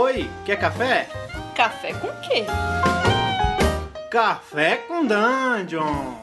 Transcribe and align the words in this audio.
Oi, 0.00 0.30
quer 0.46 0.56
café? 0.60 1.08
Café 1.56 1.92
com 1.92 2.06
quê? 2.20 2.44
Café 4.08 4.76
com 4.76 5.04
Dungeon! 5.04 6.14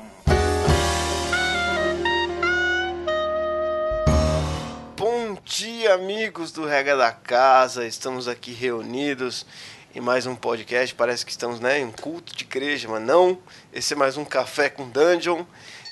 Bom 4.96 5.38
dia, 5.43 5.93
amigos 5.93 6.53
do 6.53 6.66
Rega 6.66 6.96
da 6.96 7.11
Casa. 7.11 7.85
Estamos 7.85 8.30
aqui 8.30 8.54
reunidos 8.54 9.46
em 9.94 10.00
mais 10.00 10.26
um 10.26 10.38
podcast. 10.38 10.96
Parece 10.96 11.26
que 11.26 11.32
estamos 11.32 11.60
né, 11.60 11.82
em 11.82 11.84
um 11.84 11.92
culto 11.92 12.34
de 12.34 12.46
igreja, 12.46 12.88
mas 12.88 13.02
não. 13.02 13.38
Esse 13.73 13.94
é 13.94 13.98
mais 13.98 14.16
um 14.16 14.23
Café 14.23 14.70
com 14.70 14.89
Dungeon. 14.89 15.44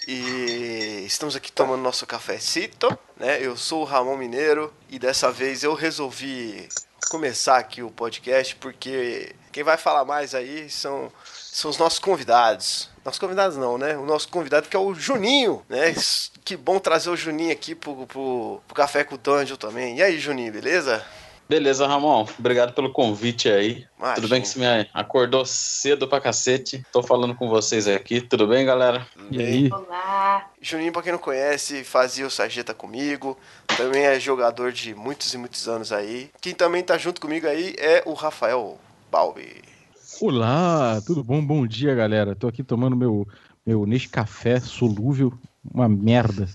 E 0.07 1.04
estamos 1.05 1.36
aqui 1.36 1.52
tomando 1.52 1.81
nosso 1.81 2.07
cafecito, 2.07 2.97
né? 3.18 3.39
Eu 3.41 3.57
sou 3.57 3.81
o 3.81 3.86
Ramon 3.86 4.15
Mineiro 4.15 4.73
e 4.89 4.97
dessa 4.97 5.29
vez 5.29 5.63
eu 5.63 5.73
resolvi 5.73 6.70
começar 7.14 7.57
aqui 7.59 7.84
o 7.84 7.91
podcast 7.91 8.55
porque 8.55 9.36
quem 9.51 9.64
vai 9.64 9.78
falar 9.78 10.04
mais 10.04 10.33
aí 10.33 10.68
são, 10.68 11.11
são 11.24 11.70
os 11.70 11.78
nossos 11.78 12.00
convidados. 12.00 12.89
Nossos 13.06 13.20
convidados 13.20 13.56
não, 13.56 13.78
né? 13.78 13.96
O 13.96 14.04
nosso 14.04 14.28
convidado 14.29 14.68
que 14.68 14.75
é 14.75 14.79
o 14.79 14.96
Juninho, 14.96 15.61
né? 15.70 15.93
Que 16.43 16.57
bom 16.57 16.79
trazer 16.79 17.11
o 17.11 17.15
Juninho 17.15 17.51
aqui 17.51 17.75
pro, 17.75 18.07
pro, 18.07 18.60
pro 18.68 18.75
Café 18.75 19.04
com 19.04 19.14
o 19.14 19.18
Dungeon 19.20 19.57
também. 19.57 19.97
E 19.97 20.01
aí, 20.01 20.18
Juninho, 20.18 20.51
beleza? 20.51 21.06
Beleza, 21.47 21.86
Ramon. 21.86 22.25
Obrigado 22.39 22.73
pelo 22.73 22.92
convite 22.92 23.48
aí. 23.48 23.86
Imagina. 23.95 24.15
Tudo 24.15 24.29
bem 24.29 24.42
que 24.42 24.48
você 24.48 24.57
me 24.57 24.89
acordou 24.92 25.45
cedo 25.45 26.07
pra 26.07 26.20
cacete? 26.20 26.84
Tô 26.92 27.04
falando 27.04 27.36
com 27.36 27.48
vocês 27.48 27.87
aqui. 27.87 28.21
Tudo 28.21 28.48
bem, 28.48 28.65
galera? 28.65 29.06
E 29.29 29.39
aí? 29.39 29.70
Olá! 29.71 30.50
Juninho, 30.59 30.92
pra 30.92 31.04
quem 31.04 31.11
não 31.11 31.20
conhece, 31.20 31.84
fazia 31.84 32.25
o 32.25 32.31
Sarjeta 32.31 32.73
comigo. 32.73 33.38
Também 33.77 34.03
é 34.03 34.19
jogador 34.19 34.72
de 34.72 34.94
muitos 34.94 35.33
e 35.33 35.38
muitos 35.38 35.67
anos 35.67 35.91
aí. 35.91 36.30
Quem 36.39 36.53
também 36.53 36.83
tá 36.83 36.97
junto 36.97 37.19
comigo 37.19 37.47
aí 37.47 37.73
é 37.77 38.03
o 38.05 38.14
Rafael 38.14 38.77
Balbi. 39.11 39.61
Olá, 40.22 41.02
tudo 41.06 41.23
bom? 41.23 41.44
Bom 41.44 41.66
dia, 41.66 41.95
galera. 41.95 42.36
Tô 42.36 42.48
aqui 42.48 42.64
tomando 42.64 42.95
meu, 42.95 43.28
meu 43.66 43.86
Nescafé 43.86 44.59
solúvel, 44.59 45.33
uma 45.73 45.89
merda. 45.89 46.48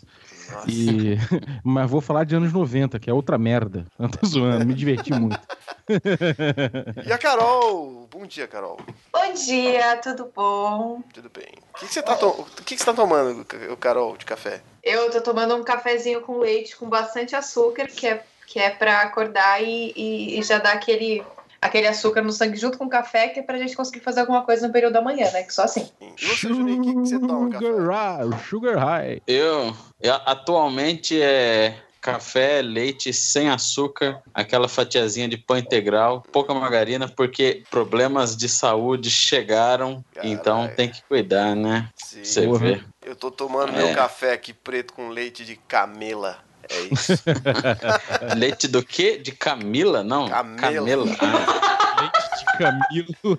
E... 0.66 1.16
Mas 1.62 1.90
vou 1.90 2.00
falar 2.00 2.24
de 2.24 2.34
anos 2.34 2.52
90, 2.52 2.98
que 2.98 3.10
é 3.10 3.12
outra 3.12 3.38
merda. 3.38 3.84
Não 3.98 4.08
tô 4.08 4.26
zoando, 4.26 4.64
me 4.64 4.74
diverti 4.74 5.12
muito. 5.12 5.38
E 7.06 7.10
a 7.10 7.16
Carol? 7.16 8.06
Bom 8.10 8.26
dia, 8.26 8.46
Carol. 8.46 8.78
Bom 9.10 9.32
dia, 9.32 9.96
tudo 9.96 10.30
bom? 10.36 11.02
Tudo 11.14 11.30
bem. 11.30 11.48
O 11.74 11.78
que, 11.78 11.86
que 11.86 11.94
você 11.94 12.02
tá, 12.02 12.14
to... 12.14 12.26
o 12.26 12.44
que 12.62 12.74
que 12.74 12.78
você 12.78 12.84
tá 12.84 12.92
tomando, 12.92 13.46
o 13.70 13.76
Carol, 13.76 14.14
de 14.18 14.26
café? 14.26 14.60
Eu 14.82 15.10
tô 15.10 15.22
tomando 15.22 15.54
um 15.54 15.64
cafezinho 15.64 16.20
com 16.20 16.40
leite 16.40 16.76
com 16.76 16.90
bastante 16.90 17.34
açúcar, 17.34 17.86
que 17.86 18.06
é, 18.06 18.22
que 18.46 18.58
é 18.58 18.68
pra 18.68 19.00
acordar 19.00 19.62
e, 19.62 19.94
e, 19.96 20.38
e 20.38 20.42
já 20.42 20.58
dar 20.58 20.72
aquele, 20.72 21.22
aquele 21.60 21.86
açúcar 21.86 22.22
no 22.22 22.32
sangue 22.32 22.56
junto 22.56 22.78
com 22.78 22.84
o 22.86 22.90
café, 22.90 23.28
que 23.28 23.40
é 23.40 23.42
pra 23.42 23.58
gente 23.58 23.76
conseguir 23.76 24.00
fazer 24.00 24.20
alguma 24.20 24.42
coisa 24.44 24.66
no 24.66 24.72
período 24.72 24.92
da 24.94 25.00
manhã, 25.02 25.30
né? 25.32 25.42
Que 25.42 25.52
só 25.54 25.62
assim. 25.64 25.88
Sugar 27.06 27.88
high, 27.90 28.38
sugar 28.48 28.78
high. 28.78 29.22
Eu, 29.26 29.74
eu 30.00 30.14
atualmente 30.26 31.20
é 31.20 31.76
café, 32.00 32.62
leite 32.62 33.12
sem 33.12 33.50
açúcar, 33.50 34.22
aquela 34.32 34.68
fatiazinha 34.68 35.28
de 35.28 35.36
pão 35.36 35.58
integral, 35.58 36.22
pouca 36.32 36.54
margarina, 36.54 37.08
porque 37.08 37.64
problemas 37.70 38.36
de 38.36 38.48
saúde 38.48 39.10
chegaram, 39.10 40.02
Caralho. 40.14 40.32
então 40.32 40.68
tem 40.76 40.88
que 40.88 41.02
cuidar, 41.02 41.54
né? 41.56 41.88
Sim. 41.96 42.24
Você 42.24 42.46
vê. 42.58 42.80
Eu 43.04 43.16
tô 43.16 43.30
tomando 43.30 43.72
É. 43.74 43.84
meu 43.84 43.94
café 43.94 44.32
aqui 44.32 44.52
preto 44.52 44.92
com 44.94 45.08
leite 45.08 45.44
de 45.44 45.56
camela. 45.56 46.38
É 46.68 46.80
isso. 46.92 47.12
Leite 48.36 48.68
do 48.68 48.82
quê? 48.82 49.18
De 49.18 49.32
Camila? 49.32 50.02
Não, 50.02 50.28
Camelo. 50.28 50.56
Camela. 51.16 51.16
Ah, 51.20 52.00
Leite 52.00 52.38
de 52.38 52.58
Camilo. 52.58 53.38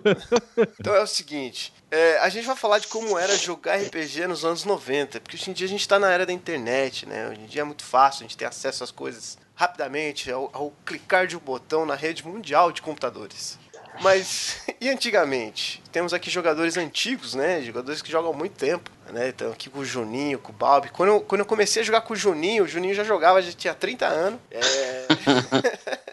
Então 0.80 0.96
é 0.96 1.02
o 1.02 1.08
seguinte, 1.08 1.74
é, 1.92 2.20
a 2.20 2.30
gente 2.30 2.46
vai 2.46 2.56
falar 2.56 2.80
de 2.80 2.88
como 2.88 3.18
era 3.18 3.36
jogar 3.38 3.78
RPG 3.78 4.28
nos 4.28 4.46
anos 4.46 4.64
90, 4.64 5.20
porque 5.22 5.36
hoje 5.36 5.50
em 5.50 5.54
dia 5.54 5.66
a 5.66 5.70
gente 5.70 5.88
tá 5.88 5.98
na 5.98 6.12
era 6.12 6.26
da 6.26 6.34
internet, 6.34 7.06
né? 7.06 7.30
Hoje 7.30 7.42
em 7.42 7.46
dia 7.46 7.62
é 7.62 7.66
muito 7.66 7.84
fácil, 7.84 8.26
a 8.26 8.28
gente 8.28 8.38
tem 8.38 8.48
acesso 8.48 8.84
às 8.84 8.92
coisas 8.92 9.38
rapidamente, 9.56 10.32
ao, 10.32 10.50
ao 10.54 10.72
clicar 10.86 11.28
de 11.28 11.36
um 11.36 11.40
botão 11.40 11.86
na 11.86 11.96
rede 11.96 12.26
mundial 12.26 12.72
de 12.72 12.82
computadores. 12.82 13.60
Mas, 14.02 14.62
e 14.80 14.90
antigamente? 14.90 15.82
Temos 15.92 16.14
aqui 16.14 16.30
jogadores 16.30 16.78
antigos, 16.78 17.36
né? 17.36 17.62
Jogadores 17.62 18.02
que 18.02 18.12
jogam 18.12 18.32
há 18.32 18.34
muito 18.34 18.54
tempo, 18.54 18.90
né? 19.12 19.30
Então 19.30 19.52
aqui 19.52 19.70
com 19.70 19.80
o 19.80 19.86
Juninho, 19.86 20.40
com 20.40 20.52
o 20.52 20.56
Balbi. 20.56 20.90
Quando 20.90 21.10
eu, 21.10 21.22
quando 21.22 21.42
eu 21.42 21.46
comecei 21.46 21.82
a 21.82 21.86
jogar 21.86 22.02
com 22.02 22.14
o 22.14 22.18
Juninho, 22.18 22.64
o 22.64 22.68
Juninho 22.68 22.94
já 22.94 23.04
jogava, 23.04 23.42
já 23.42 23.52
tinha 23.52 23.74
30 23.74 24.06
anos. 24.06 24.40
É... 24.52 25.08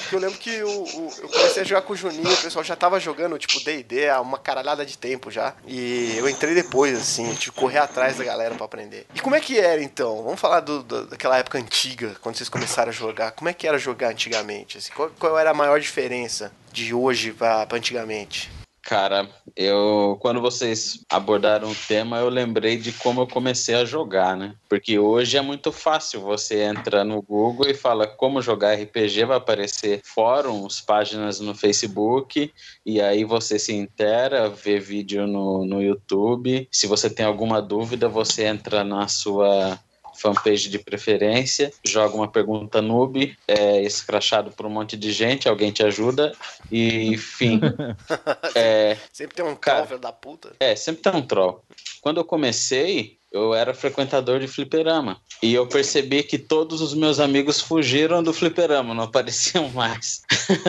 Porque 0.00 0.14
eu 0.14 0.18
lembro 0.18 0.38
que 0.38 0.62
o, 0.62 0.68
o- 0.82 1.12
eu 1.22 1.28
comecei 1.28 1.62
a 1.62 1.64
jogar 1.64 1.82
com 1.82 1.92
o 1.92 1.96
Juninho, 1.96 2.32
o 2.32 2.36
pessoal 2.42 2.64
já 2.64 2.74
tava 2.76 2.98
jogando, 2.98 3.38
tipo, 3.38 3.60
D&D 3.64 4.08
há 4.08 4.20
uma 4.20 4.38
caralhada 4.38 4.84
de 4.84 4.96
tempo 4.98 5.30
já. 5.30 5.54
E 5.66 6.14
eu 6.16 6.28
entrei 6.28 6.54
depois, 6.54 6.98
assim, 6.98 7.34
que 7.34 7.50
correr 7.50 7.78
atrás 7.78 8.16
da 8.18 8.24
galera 8.24 8.54
pra 8.54 8.64
aprender. 8.64 9.06
E 9.14 9.20
como 9.20 9.34
é 9.36 9.40
que 9.40 9.58
era, 9.58 9.82
então? 9.82 10.22
Vamos 10.22 10.40
falar 10.40 10.60
do- 10.60 10.82
do- 10.82 11.06
daquela 11.06 11.38
época 11.38 11.58
antiga, 11.58 12.16
quando 12.20 12.36
vocês 12.36 12.48
começaram 12.48 12.90
a 12.90 12.92
jogar. 12.92 13.32
Como 13.32 13.48
é 13.48 13.52
que 13.54 13.66
era 13.66 13.78
jogar 13.78 14.08
antigamente? 14.10 14.78
assim? 14.78 14.92
qual, 14.92 15.10
qual 15.18 15.38
era 15.38 15.50
a 15.50 15.54
maior 15.54 15.78
diferença 15.80 16.50
de 16.72 16.92
hoje 16.92 17.32
pra 17.32 17.66
antigamente? 17.72 18.50
Cara, 18.82 19.28
eu 19.54 20.16
quando 20.20 20.40
vocês 20.40 21.04
abordaram 21.10 21.70
o 21.70 21.74
tema, 21.86 22.18
eu 22.18 22.28
lembrei 22.28 22.76
de 22.76 22.92
como 22.92 23.20
eu 23.20 23.26
comecei 23.26 23.74
a 23.74 23.84
jogar, 23.84 24.36
né? 24.36 24.54
Porque 24.68 24.98
hoje 24.98 25.36
é 25.36 25.42
muito 25.42 25.70
fácil, 25.70 26.20
você 26.20 26.62
entra 26.62 27.04
no 27.04 27.20
Google 27.20 27.68
e 27.68 27.74
fala 27.74 28.06
como 28.06 28.40
jogar 28.40 28.74
RPG, 28.74 29.24
vai 29.26 29.36
aparecer 29.36 30.00
fóruns, 30.04 30.80
páginas 30.80 31.38
no 31.40 31.54
Facebook, 31.54 32.52
e 32.86 33.00
aí 33.00 33.24
você 33.24 33.58
se 33.58 33.74
intera, 33.74 34.48
vê 34.48 34.78
vídeo 34.78 35.26
no, 35.26 35.66
no 35.66 35.82
YouTube. 35.82 36.66
Se 36.70 36.86
você 36.86 37.10
tem 37.10 37.26
alguma 37.26 37.60
dúvida, 37.60 38.08
você 38.08 38.44
entra 38.44 38.82
na 38.84 39.06
sua 39.08 39.78
fanpage 40.18 40.68
de 40.68 40.78
preferência, 40.78 41.72
joga 41.84 42.14
uma 42.16 42.28
pergunta 42.28 42.82
noob, 42.82 43.36
é 43.46 43.82
escrachado 43.82 44.50
por 44.50 44.66
um 44.66 44.70
monte 44.70 44.96
de 44.96 45.12
gente, 45.12 45.48
alguém 45.48 45.70
te 45.72 45.82
ajuda, 45.82 46.32
e 46.70 47.06
enfim. 47.08 47.60
é, 48.54 48.96
Sempre 49.12 49.36
tem 49.36 49.44
um 49.44 49.54
Cara. 49.56 49.82
cover 49.82 49.98
da 49.98 50.12
puta. 50.12 50.52
é, 50.60 50.74
sempre 50.76 51.02
tem 51.02 51.12
um 51.14 51.22
troll. 51.22 51.62
Quando 52.00 52.18
eu 52.18 52.24
comecei, 52.24 53.16
eu 53.30 53.54
era 53.54 53.74
frequentador 53.74 54.40
de 54.40 54.48
fliperama. 54.48 55.20
E 55.42 55.52
eu 55.52 55.66
percebi 55.66 56.22
que 56.22 56.38
todos 56.38 56.80
os 56.80 56.94
meus 56.94 57.20
amigos 57.20 57.60
fugiram 57.60 58.22
do 58.22 58.32
fliperama, 58.32 58.94
não 58.94 59.04
apareciam 59.04 59.68
mais. 59.74 60.22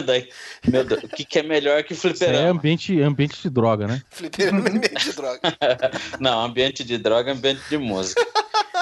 Daí, 0.06 0.28
meu 0.68 0.84
Deus, 0.84 1.04
o 1.04 1.08
que, 1.08 1.24
que 1.24 1.40
é 1.40 1.44
melhor 1.44 1.84
que 1.84 1.94
Isso 1.94 2.08
é 2.08 2.10
fliperama? 2.12 2.50
ambiente, 2.50 3.02
ambiente 3.02 3.42
de 3.42 3.50
droga, 3.50 3.88
né? 3.88 4.02
Fliperama 4.12 4.68
e 4.68 4.74
meio 4.74 4.82
de 5.00 5.14
droga. 5.14 5.40
Não, 6.20 6.44
ambiente 6.44 6.84
de 6.84 6.98
droga, 6.98 7.32
ambiente 7.32 7.62
de 7.70 7.78
música. 7.78 8.26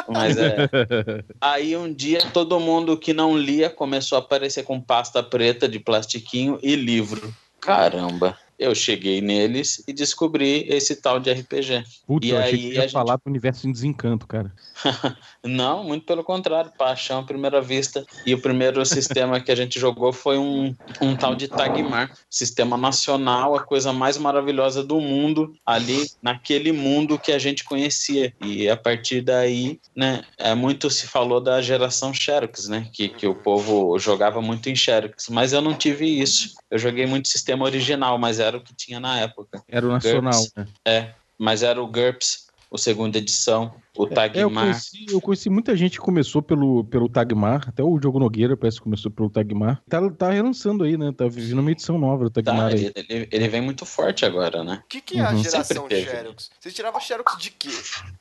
Mas 0.07 0.38
é. 0.38 0.69
Aí 1.41 1.75
um 1.75 1.94
dia 1.94 2.19
todo 2.34 2.59
mundo 2.59 2.97
que 2.97 3.13
não 3.13 3.38
lia 3.38 3.69
começou 3.69 4.18
a 4.18 4.22
aparecer 4.22 4.63
com 4.63 4.79
pasta 4.79 5.22
preta 5.22 5.68
de 5.68 5.79
plastiquinho 5.79 6.59
e 6.62 6.75
livro. 6.75 7.34
Caramba. 7.59 8.38
Eu 8.59 8.73
cheguei 8.73 9.22
neles 9.22 9.84
e 9.88 9.94
descobri 9.94 10.66
esse 10.68 10.95
tal 10.95 11.19
de 11.19 11.31
RPG. 11.31 11.84
Putz, 12.07 12.28
E 12.28 12.31
eu 12.31 12.38
achei 12.38 12.53
aí 12.53 12.59
que 12.59 12.66
a 12.72 12.73
ia 12.75 12.81
gente- 12.81 12.91
falar 12.91 13.16
do 13.18 13.22
universo 13.28 13.68
em 13.68 13.72
desencanto, 13.72 14.25
cara. 14.28 14.51
Não, 15.44 15.84
muito 15.84 16.06
pelo 16.06 16.23
contrário, 16.23 16.72
paixão 16.78 17.19
à 17.19 17.23
primeira 17.23 17.62
vista. 17.62 18.06
E 18.25 18.34
o 18.34 18.41
primeiro 18.41 18.84
sistema 18.85 19.40
que 19.40 19.51
a 19.51 19.56
gente 19.56 19.79
jogou 19.79 20.12
foi 20.12 20.38
um, 20.38 20.73
um 21.01 21.16
tal 21.16 21.35
de 21.35 21.47
Tagmar, 21.47 22.12
sistema 22.29 22.78
nacional, 22.78 23.56
a 23.56 23.63
coisa 23.63 23.94
mais 23.94 24.18
maravilhosa 24.18 24.84
do 24.84 25.00
mundo, 25.00 25.53
ali 25.66 26.06
naquele 26.22 26.72
mundo 26.72 27.19
que 27.19 27.31
a 27.31 27.39
gente 27.39 27.63
conhecia. 27.63 28.34
E 28.41 28.69
a 28.69 28.75
partir 28.78 29.22
daí, 29.22 29.79
né, 29.95 30.24
é 30.38 30.53
muito 30.56 30.89
se 30.89 31.07
falou 31.07 31.39
da 31.39 31.62
geração 31.62 32.13
Xerox, 32.13 32.68
né, 32.68 32.89
que, 32.94 33.09
que 33.09 33.28
o 33.28 33.35
povo 33.35 33.97
jogava 34.00 34.41
muito 34.41 34.69
em 34.69 34.75
Xerox, 34.75 35.28
mas 35.29 35.53
eu 35.53 35.62
não 35.62 35.74
tive 35.75 36.06
isso. 36.06 36.56
Eu 36.69 36.77
joguei 36.77 37.06
muito 37.06 37.27
sistema 37.27 37.65
original, 37.65 38.18
mas 38.18 38.39
era 38.39 38.57
o 38.57 38.62
que 38.62 38.75
tinha 38.75 39.00
na 39.00 39.19
época. 39.19 39.63
Era 39.68 39.86
o 39.86 39.89
nacional, 39.89 40.44
né? 40.56 40.68
É, 40.86 41.13
mas 41.38 41.63
era 41.63 41.81
o 41.81 41.88
GURPS, 41.88 42.46
o 42.69 42.77
segunda 42.77 43.17
edição, 43.17 43.73
o 43.97 44.03
É, 44.03 44.07
eu, 44.09 44.13
Tagmar. 44.13 44.63
conheci, 44.65 45.05
eu 45.09 45.21
conheci 45.21 45.49
muita 45.49 45.75
gente 45.75 45.93
que 45.97 46.03
começou 46.05 46.41
pelo, 46.41 46.83
pelo 46.83 47.07
Tagmar, 47.09 47.63
até 47.69 47.81
o 47.83 47.97
Diogo 47.99 48.19
Nogueira 48.19 48.55
parece 48.57 48.77
que 48.77 48.83
começou 48.83 49.09
pelo 49.09 49.29
Tagmar. 49.29 49.81
Tá, 49.89 50.09
tá 50.11 50.29
relançando 50.31 50.83
aí, 50.83 50.97
né? 50.97 51.11
Tá 51.15 51.27
vivendo 51.27 51.59
uma 51.59 51.71
edição 51.71 51.97
nova 51.97 52.25
do 52.25 52.29
Tá, 52.29 52.43
Tagmar 52.43 52.73
aí. 52.73 52.85
ele, 52.95 53.05
ele- 53.09 53.29
ele 53.31 53.47
vem 53.47 53.61
muito 53.61 53.85
forte 53.85 54.25
agora, 54.25 54.63
né? 54.63 54.81
O 54.83 54.87
que, 54.87 55.01
que 55.01 55.17
é 55.17 55.25
a 55.25 55.31
Uhum. 55.31 55.43
geração 55.43 55.83
Sempre 55.83 55.95
teve. 56.03 56.11
Xerox? 56.11 56.49
Você 56.59 56.71
tirava 56.71 56.99
Xerox 56.99 57.37
de 57.37 57.51
quê? 57.51 57.69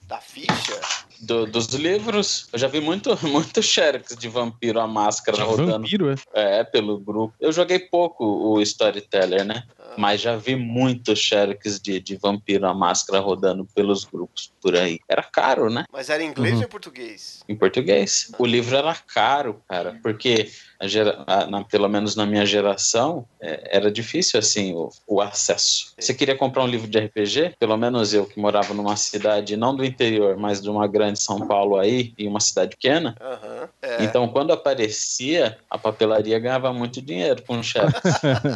Da 0.06 0.18
ficha? 0.18 0.80
Do- 1.20 1.46
dos 1.46 1.66
livros, 1.74 2.48
eu 2.52 2.58
já 2.58 2.68
vi 2.68 2.80
muito, 2.80 3.10
muito 3.26 3.62
Xerox 3.62 4.16
de 4.16 4.28
Vampiro 4.28 4.80
a 4.80 4.86
Máscara 4.86 5.36
De 5.38 5.42
rodando 5.42 5.72
vampiro, 5.78 6.10
é. 6.10 6.60
é, 6.60 6.64
pelo 6.64 6.98
grupo. 6.98 7.34
Eu 7.40 7.52
joguei 7.52 7.78
pouco 7.78 8.24
o 8.24 8.60
Storyteller, 8.62 9.44
né? 9.44 9.64
Mas 9.96 10.20
já 10.20 10.36
vi 10.36 10.56
muito 10.56 11.14
Xerox 11.16 11.80
de, 11.80 12.00
de 12.00 12.16
Vampiro 12.16 12.66
a 12.66 12.74
Máscara 12.74 13.20
rodando 13.20 13.66
pelos 13.74 14.04
grupos 14.04 14.52
por 14.60 14.76
aí. 14.76 14.98
Era 15.08 15.22
caro, 15.22 15.70
né? 15.70 15.84
Mas 15.92 16.10
era 16.10 16.22
em 16.22 16.28
inglês 16.28 16.54
Uhum. 16.54 16.60
ou 16.60 16.64
em 16.66 16.68
português? 16.70 17.42
Em 17.48 17.56
português. 17.56 18.30
O 18.38 18.46
livro 18.46 18.76
era 18.76 18.94
caro, 18.94 19.62
cara, 19.68 19.98
porque 20.02 20.50
gera, 20.82 21.24
a, 21.26 21.46
na, 21.46 21.64
pelo 21.64 21.88
menos 21.88 22.16
na 22.16 22.26
minha 22.26 22.44
geração, 22.44 23.24
é, 23.40 23.76
era 23.76 23.90
difícil 23.90 24.38
assim 24.38 24.72
o, 24.74 24.90
o, 25.06 25.20
acesso. 25.20 25.92
Você 25.98 26.12
queria 26.12 26.36
comprar 26.36 26.64
um 26.64 26.66
livro 26.66 26.88
de 26.88 26.98
RPG? 26.98 27.54
Pelo 27.58 27.76
menos 27.76 28.12
eu 28.12 28.26
que 28.26 28.38
morava 28.38 28.74
numa 28.74 28.96
cidade 28.96 29.56
não 29.56 29.74
do 29.74 29.84
interior, 29.84 30.36
mas 30.36 30.60
de 30.60 30.68
uma 30.68 30.86
grande 30.86 31.22
São 31.22 31.46
Paulo 31.46 31.78
aí, 31.78 32.12
e 32.18 32.26
uma 32.26 32.40
cidade 32.40 32.70
pequena. 32.76 33.16
Uhum, 33.20 33.68
é. 33.82 34.04
Então, 34.04 34.28
quando 34.28 34.52
aparecia, 34.52 35.58
a 35.70 35.78
papelaria 35.78 36.38
ganhava 36.38 36.72
muito 36.72 37.00
dinheiro 37.00 37.42
com 37.42 37.58
o 37.58 37.62
chefe. 37.62 37.94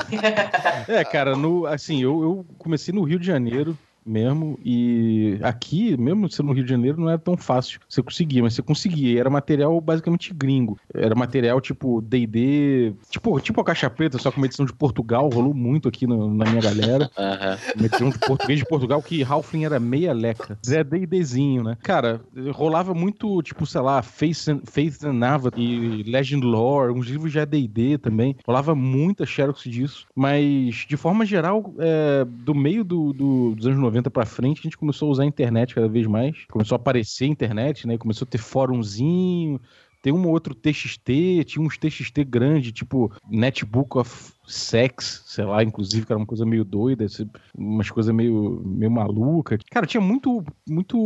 é, 0.88 1.04
cara, 1.04 1.36
no, 1.36 1.66
assim, 1.66 2.02
eu, 2.02 2.22
eu 2.22 2.46
comecei 2.58 2.92
no 2.92 3.02
Rio 3.02 3.18
de 3.18 3.26
Janeiro, 3.26 3.76
mesmo. 4.04 4.58
E 4.64 5.38
aqui, 5.42 5.96
mesmo 5.96 6.30
sendo 6.30 6.48
no 6.48 6.52
Rio 6.52 6.64
de 6.64 6.70
Janeiro, 6.70 7.00
não 7.00 7.08
era 7.08 7.18
tão 7.18 7.36
fácil 7.36 7.80
você 7.88 8.02
conseguir, 8.02 8.42
mas 8.42 8.54
você 8.54 8.62
conseguia. 8.62 9.12
E 9.12 9.18
era 9.18 9.30
material 9.30 9.80
basicamente 9.80 10.34
gringo. 10.34 10.78
Era 10.92 11.14
material 11.14 11.60
tipo 11.60 12.00
DD, 12.00 12.94
tipo, 13.08 13.40
tipo 13.40 13.60
a 13.60 13.64
Caixa 13.64 13.90
Preta, 13.90 14.18
só 14.18 14.30
com 14.30 14.38
uma 14.38 14.46
edição 14.46 14.66
de 14.66 14.72
Portugal, 14.72 15.28
rolou 15.28 15.54
muito 15.54 15.88
aqui 15.88 16.06
no, 16.06 16.32
na 16.32 16.44
minha 16.44 16.62
galera. 16.62 17.10
Uhum. 17.20 17.76
Uma 17.76 17.86
edição 17.86 18.10
de 18.10 18.18
português 18.18 18.58
de 18.58 18.64
Portugal 18.64 19.02
que 19.02 19.22
Halfling 19.22 19.64
era 19.64 19.78
meia 19.78 20.12
leca. 20.12 20.58
Zé 20.66 20.82
DDzinho, 20.82 21.62
né? 21.62 21.76
Cara, 21.82 22.20
rolava 22.52 22.94
muito, 22.94 23.42
tipo, 23.42 23.66
sei 23.66 23.80
lá, 23.80 24.02
Faith 24.02 24.48
and, 24.48 24.60
Faith 24.64 25.04
and 25.04 25.12
Nava 25.12 25.50
e 25.56 26.02
Legend 26.06 26.44
Lore, 26.44 26.92
uns 26.92 27.06
livros 27.06 27.30
de 27.30 27.38
ADD 27.38 27.98
também. 28.00 28.36
Rolava 28.46 28.74
muita 28.74 29.26
xerox 29.26 29.62
disso. 29.64 30.06
Mas, 30.14 30.86
de 30.88 30.96
forma 30.96 31.26
geral, 31.26 31.74
é, 31.78 32.24
do 32.24 32.54
meio 32.54 32.82
do, 32.84 33.12
do, 33.12 33.54
dos 33.54 33.66
anos 33.66 33.78
90, 33.78 33.89
90 33.90 34.10
para 34.10 34.24
frente, 34.24 34.60
a 34.60 34.62
gente 34.62 34.78
começou 34.78 35.08
a 35.08 35.12
usar 35.12 35.22
a 35.24 35.26
internet 35.26 35.74
cada 35.74 35.88
vez 35.88 36.06
mais. 36.06 36.44
Começou 36.50 36.76
a 36.76 36.80
aparecer 36.80 37.24
a 37.24 37.28
internet, 37.28 37.86
né? 37.86 37.98
Começou 37.98 38.24
a 38.24 38.30
ter 38.30 38.38
fórumzinho, 38.38 39.60
tem 40.02 40.12
um 40.12 40.28
outro 40.28 40.54
TXT, 40.54 41.44
tinha 41.44 41.64
uns 41.64 41.76
TXT 41.76 42.24
grande, 42.24 42.72
tipo 42.72 43.12
Netbook 43.28 43.98
of 43.98 44.32
sex, 44.46 45.22
sei 45.26 45.44
lá, 45.44 45.62
inclusive, 45.62 46.04
que 46.04 46.12
era 46.12 46.18
uma 46.18 46.26
coisa 46.26 46.44
meio 46.44 46.64
doida, 46.64 47.06
umas 47.56 47.90
coisas 47.90 48.14
meio, 48.14 48.62
meio 48.64 48.90
maluca. 48.90 49.56
Cara, 49.70 49.86
tinha 49.86 50.00
muito, 50.00 50.44
muito, 50.68 50.96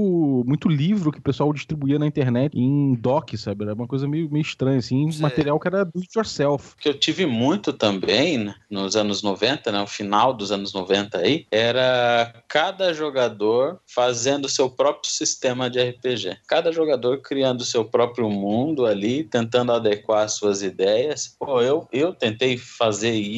muito 0.47 0.69
livro 0.69 1.13
que 1.13 1.19
o 1.19 1.23
pessoal 1.23 1.53
distribuía 1.53 1.99
na 1.99 2.07
internet 2.07 2.59
em 2.59 2.95
doc, 2.95 3.35
sabe? 3.37 3.65
Era 3.65 3.75
uma 3.75 3.87
coisa 3.87 4.09
meio, 4.09 4.31
meio 4.31 4.43
estranha, 4.43 4.79
assim, 4.79 5.11
Sim. 5.11 5.23
material 5.23 5.61
que 5.61 5.69
era 5.69 5.85
do 5.85 6.01
it 6.01 6.17
yourself. 6.17 6.75
Que 6.81 6.89
eu 6.89 6.99
tive 6.99 7.27
muito 7.27 7.73
também 7.73 8.39
né, 8.39 8.55
nos 8.71 8.97
anos 8.97 9.23
90, 9.23 9.71
né? 9.71 9.83
O 9.83 9.87
final 9.87 10.33
dos 10.33 10.51
anos 10.51 10.73
90 10.73 11.19
aí, 11.19 11.47
era 11.51 12.43
cada 12.49 12.95
jogador 12.95 13.79
fazendo 13.87 14.49
seu 14.49 14.71
próprio 14.71 15.11
sistema 15.11 15.69
de 15.69 15.81
RPG. 15.81 16.39
Cada 16.47 16.73
jogador 16.73 17.21
criando 17.21 17.65
seu 17.65 17.85
próprio 17.85 18.31
mundo 18.31 18.87
ali, 18.87 19.25
tentando 19.25 19.73
adequar 19.73 20.29
suas 20.29 20.63
ideias. 20.63 21.37
Pô, 21.39 21.61
eu, 21.61 21.87
eu 21.93 22.15
tentei 22.15 22.57
fazer 22.57 23.13
isso 23.13 23.34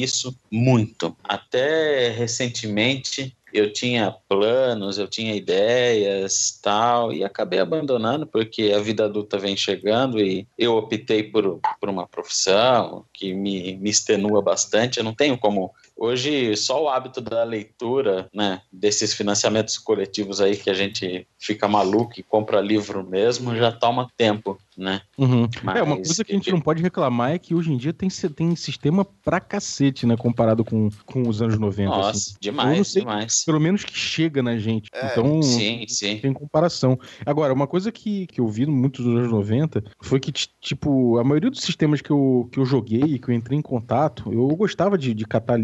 muito. 0.51 1.15
Até 1.23 2.09
recentemente 2.09 3.35
eu 3.53 3.71
tinha 3.71 4.15
planos, 4.27 4.97
eu 4.97 5.07
tinha 5.07 5.33
ideias, 5.33 6.59
tal, 6.61 7.13
e 7.13 7.23
acabei 7.23 7.59
abandonando 7.59 8.27
porque 8.27 8.73
a 8.75 8.79
vida 8.79 9.05
adulta 9.05 9.37
vem 9.37 9.55
chegando 9.55 10.19
e 10.19 10.47
eu 10.57 10.75
optei 10.75 11.23
por, 11.23 11.59
por 11.79 11.89
uma 11.89 12.07
profissão 12.07 13.05
que 13.13 13.33
me, 13.33 13.77
me 13.77 13.89
extenua 13.89 14.41
bastante. 14.41 14.97
Eu 14.97 15.03
não 15.03 15.13
tenho 15.13 15.37
como 15.37 15.73
Hoje, 15.97 16.55
só 16.55 16.83
o 16.83 16.89
hábito 16.89 17.19
da 17.19 17.43
leitura, 17.43 18.29
né, 18.33 18.61
desses 18.71 19.13
financiamentos 19.13 19.79
coletivos 19.79 20.39
aí 20.39 20.55
que 20.55 20.69
a 20.69 20.73
gente 20.73 21.27
fica 21.39 21.67
maluco 21.67 22.13
e 22.19 22.23
compra 22.23 22.61
livro 22.61 23.03
mesmo, 23.03 23.55
já 23.55 23.71
toma 23.71 24.07
tempo, 24.15 24.59
né? 24.77 25.01
Uhum. 25.17 25.47
Mas... 25.63 25.77
É, 25.77 25.83
uma 25.83 25.95
coisa 25.95 26.23
que 26.23 26.31
a 26.31 26.35
gente 26.35 26.51
não 26.51 26.61
pode 26.61 26.83
reclamar 26.83 27.31
é 27.31 27.39
que 27.39 27.55
hoje 27.55 27.73
em 27.73 27.77
dia 27.77 27.91
tem, 27.91 28.09
tem 28.35 28.55
sistema 28.55 29.03
pra 29.23 29.39
cacete, 29.39 30.05
né, 30.05 30.15
comparado 30.15 30.63
com, 30.63 30.89
com 31.05 31.27
os 31.27 31.41
anos 31.41 31.57
90. 31.57 31.89
Nossa, 31.89 32.09
assim. 32.09 32.35
demais, 32.39 32.87
sei, 32.87 33.01
demais. 33.01 33.43
Pelo 33.43 33.59
menos 33.59 33.83
que 33.83 33.97
chega 33.97 34.43
na 34.43 34.57
gente. 34.57 34.89
É, 34.93 35.11
então, 35.11 35.41
sim, 35.41 35.85
sim. 35.87 36.19
tem 36.19 36.31
comparação. 36.31 36.99
Agora, 37.25 37.53
uma 37.53 37.65
coisa 37.65 37.91
que, 37.91 38.27
que 38.27 38.39
eu 38.39 38.47
vi 38.47 38.67
muitos 38.67 39.03
dos 39.03 39.15
anos 39.15 39.31
90 39.31 39.83
foi 39.99 40.19
que, 40.19 40.31
tipo, 40.31 41.17
a 41.17 41.23
maioria 41.23 41.49
dos 41.49 41.61
sistemas 41.61 42.01
que 42.01 42.11
eu, 42.11 42.47
que 42.51 42.59
eu 42.59 42.65
joguei, 42.65 43.17
que 43.17 43.29
eu 43.29 43.35
entrei 43.35 43.57
em 43.57 43.61
contato, 43.61 44.31
eu 44.31 44.47
gostava 44.49 44.97
de, 44.97 45.13
de 45.13 45.25
catar 45.25 45.59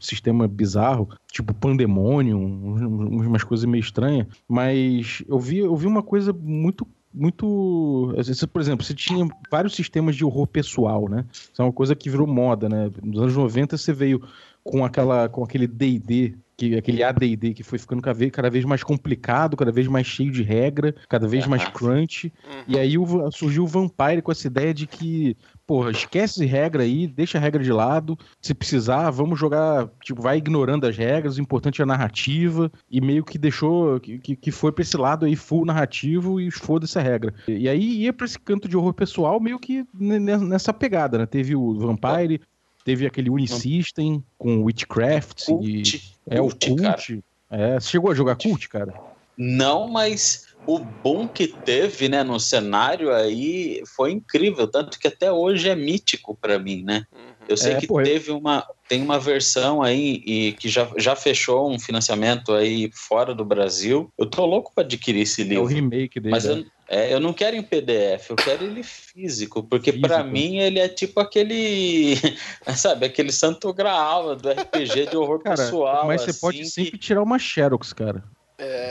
sistema 0.00 0.46
bizarro, 0.48 1.08
tipo 1.30 1.54
Pandemonium, 1.54 2.40
umas 2.40 3.44
coisas 3.44 3.64
meio 3.66 3.80
estranhas, 3.80 4.26
mas 4.48 5.22
eu 5.28 5.38
vi, 5.38 5.58
eu 5.58 5.76
vi 5.76 5.86
uma 5.86 6.02
coisa 6.02 6.32
muito 6.32 6.86
muito. 7.12 8.14
Por 8.52 8.60
exemplo, 8.60 8.84
você 8.84 8.94
tinha 8.94 9.26
vários 9.50 9.74
sistemas 9.74 10.14
de 10.14 10.24
horror 10.24 10.46
pessoal, 10.46 11.08
né? 11.08 11.24
Isso 11.32 11.60
é 11.60 11.64
uma 11.64 11.72
coisa 11.72 11.96
que 11.96 12.10
virou 12.10 12.26
moda, 12.26 12.68
né? 12.68 12.90
Nos 13.02 13.20
anos 13.20 13.36
90 13.36 13.76
você 13.76 13.92
veio 13.92 14.22
com, 14.62 14.84
aquela, 14.84 15.28
com 15.28 15.42
aquele 15.42 15.66
DD, 15.66 16.36
que, 16.56 16.76
aquele 16.76 17.02
ADD 17.02 17.54
que 17.54 17.62
foi 17.62 17.78
ficando 17.78 18.02
cada 18.02 18.50
vez, 18.50 18.64
mais 18.64 18.82
complicado, 18.82 19.56
cada 19.56 19.72
vez 19.72 19.86
mais 19.86 20.06
cheio 20.06 20.30
de 20.30 20.42
regra, 20.42 20.94
cada 21.08 21.26
vez 21.26 21.46
mais 21.46 21.64
crunch. 21.68 22.32
Uhum. 22.44 22.62
E 22.66 22.78
aí 22.78 22.98
o, 22.98 23.30
surgiu 23.30 23.64
o 23.64 23.66
Vampire 23.66 24.20
com 24.22 24.32
essa 24.32 24.46
ideia 24.46 24.74
de 24.74 24.86
que, 24.86 25.36
porra, 25.68 25.90
esquece 25.90 26.46
regra 26.46 26.82
aí, 26.82 27.06
deixa 27.06 27.36
a 27.36 27.40
regra 27.40 27.62
de 27.62 27.70
lado. 27.70 28.18
Se 28.40 28.54
precisar, 28.54 29.10
vamos 29.10 29.38
jogar, 29.38 29.86
tipo, 30.02 30.22
vai 30.22 30.38
ignorando 30.38 30.86
as 30.86 30.96
regras, 30.96 31.36
o 31.36 31.42
importante 31.42 31.82
é 31.82 31.84
a 31.84 31.86
narrativa. 31.86 32.72
E 32.90 33.02
meio 33.02 33.22
que 33.22 33.36
deixou, 33.36 34.00
que, 34.00 34.18
que 34.18 34.50
foi 34.50 34.72
pra 34.72 34.80
esse 34.80 34.96
lado 34.96 35.26
aí, 35.26 35.36
full 35.36 35.66
narrativo 35.66 36.40
e 36.40 36.50
foda-se 36.50 36.98
a 36.98 37.02
regra. 37.02 37.34
E 37.46 37.68
aí 37.68 37.98
ia 37.98 38.14
pra 38.14 38.24
esse 38.24 38.38
canto 38.38 38.66
de 38.66 38.78
horror 38.78 38.94
pessoal, 38.94 39.38
meio 39.38 39.58
que 39.58 39.84
nessa 39.92 40.72
pegada, 40.72 41.18
né? 41.18 41.26
Teve 41.26 41.54
o 41.54 41.78
Vampire. 41.78 42.40
Teve 42.82 43.06
aquele 43.06 43.28
Unisystem 43.28 44.24
com 44.38 44.62
Witchcraft. 44.62 45.44
Cult, 45.44 45.96
e, 45.96 46.00
é 46.34 46.40
o 46.40 46.48
Cult. 46.48 47.22
É, 47.50 47.78
você 47.78 47.90
chegou 47.90 48.10
a 48.10 48.14
jogar 48.14 48.36
Cult, 48.36 48.66
cara? 48.70 48.94
Não, 49.36 49.86
mas 49.86 50.47
o 50.68 50.78
boom 50.78 51.26
que 51.26 51.46
teve, 51.46 52.10
né, 52.10 52.22
no 52.22 52.38
cenário 52.38 53.10
aí 53.10 53.82
foi 53.86 54.12
incrível, 54.12 54.68
tanto 54.68 54.98
que 54.98 55.08
até 55.08 55.32
hoje 55.32 55.66
é 55.66 55.74
mítico 55.74 56.36
para 56.38 56.58
mim, 56.58 56.82
né? 56.82 57.06
Uhum. 57.10 57.28
Eu 57.48 57.56
sei 57.56 57.72
é, 57.72 57.80
que 57.80 57.86
pô, 57.86 58.02
teve 58.02 58.30
uma 58.30 58.66
tem 58.86 59.00
uma 59.00 59.18
versão 59.18 59.82
aí 59.82 60.22
e 60.26 60.52
que 60.52 60.68
já, 60.68 60.86
já 60.98 61.16
fechou 61.16 61.70
um 61.70 61.78
financiamento 61.78 62.52
aí 62.52 62.90
fora 62.92 63.34
do 63.34 63.46
Brasil. 63.46 64.12
Eu 64.18 64.26
tô 64.26 64.44
louco 64.44 64.70
para 64.74 64.84
adquirir 64.84 65.22
esse 65.22 65.42
livro. 65.42 65.56
É 65.56 65.60
o 65.60 65.64
remake 65.64 66.20
dele. 66.20 66.34
Mas 66.34 66.44
eu, 66.44 66.62
é, 66.86 67.14
eu 67.14 67.18
não 67.18 67.32
quero 67.32 67.56
em 67.56 67.62
PDF, 67.62 68.28
eu 68.28 68.36
quero 68.36 68.64
ele 68.64 68.82
físico, 68.82 69.62
porque 69.62 69.90
para 69.94 70.22
mim 70.22 70.58
ele 70.58 70.78
é 70.78 70.88
tipo 70.88 71.18
aquele, 71.18 72.16
sabe, 72.76 73.06
aquele 73.06 73.32
santo 73.32 73.72
graal 73.72 74.36
do 74.36 74.50
RPG 74.50 75.06
de 75.06 75.16
horror 75.16 75.42
cara, 75.42 75.56
pessoal. 75.56 76.06
Mas 76.06 76.22
você 76.22 76.30
assim, 76.30 76.40
pode 76.40 76.64
sempre 76.66 76.98
tirar 76.98 77.22
uma 77.22 77.38
Xerox, 77.38 77.94
cara. 77.94 78.22
É. 78.58 78.88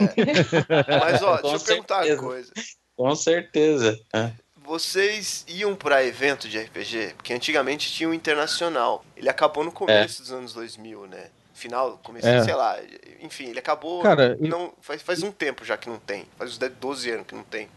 Mas 1.00 1.22
ó, 1.22 1.36
deixa 1.42 1.56
eu 1.56 1.60
perguntar 1.60 2.06
uma 2.06 2.16
coisa. 2.16 2.52
Com 2.96 3.14
certeza. 3.14 3.98
É. 4.12 4.32
Vocês 4.56 5.44
iam 5.48 5.74
para 5.74 6.04
evento 6.04 6.48
de 6.48 6.58
RPG? 6.58 7.14
Porque 7.16 7.32
antigamente 7.32 7.90
tinha 7.90 8.08
o 8.08 8.12
internacional. 8.14 9.04
Ele 9.16 9.28
acabou 9.28 9.64
no 9.64 9.72
começo 9.72 10.20
é. 10.20 10.22
dos 10.22 10.32
anos 10.32 10.52
2000, 10.52 11.06
né? 11.06 11.28
Final, 11.54 11.98
começo, 12.02 12.26
é. 12.26 12.44
sei 12.44 12.54
lá. 12.54 12.76
Enfim, 13.20 13.46
ele 13.46 13.58
acabou. 13.58 14.02
Cara, 14.02 14.36
não, 14.40 14.72
faz, 14.80 15.00
faz 15.02 15.22
um 15.22 15.32
tempo 15.32 15.64
já 15.64 15.76
que 15.76 15.88
não 15.88 15.98
tem. 15.98 16.24
Faz 16.36 16.50
uns 16.50 16.58
12 16.58 17.10
anos 17.10 17.26
que 17.26 17.34
não 17.34 17.42
tem. 17.44 17.68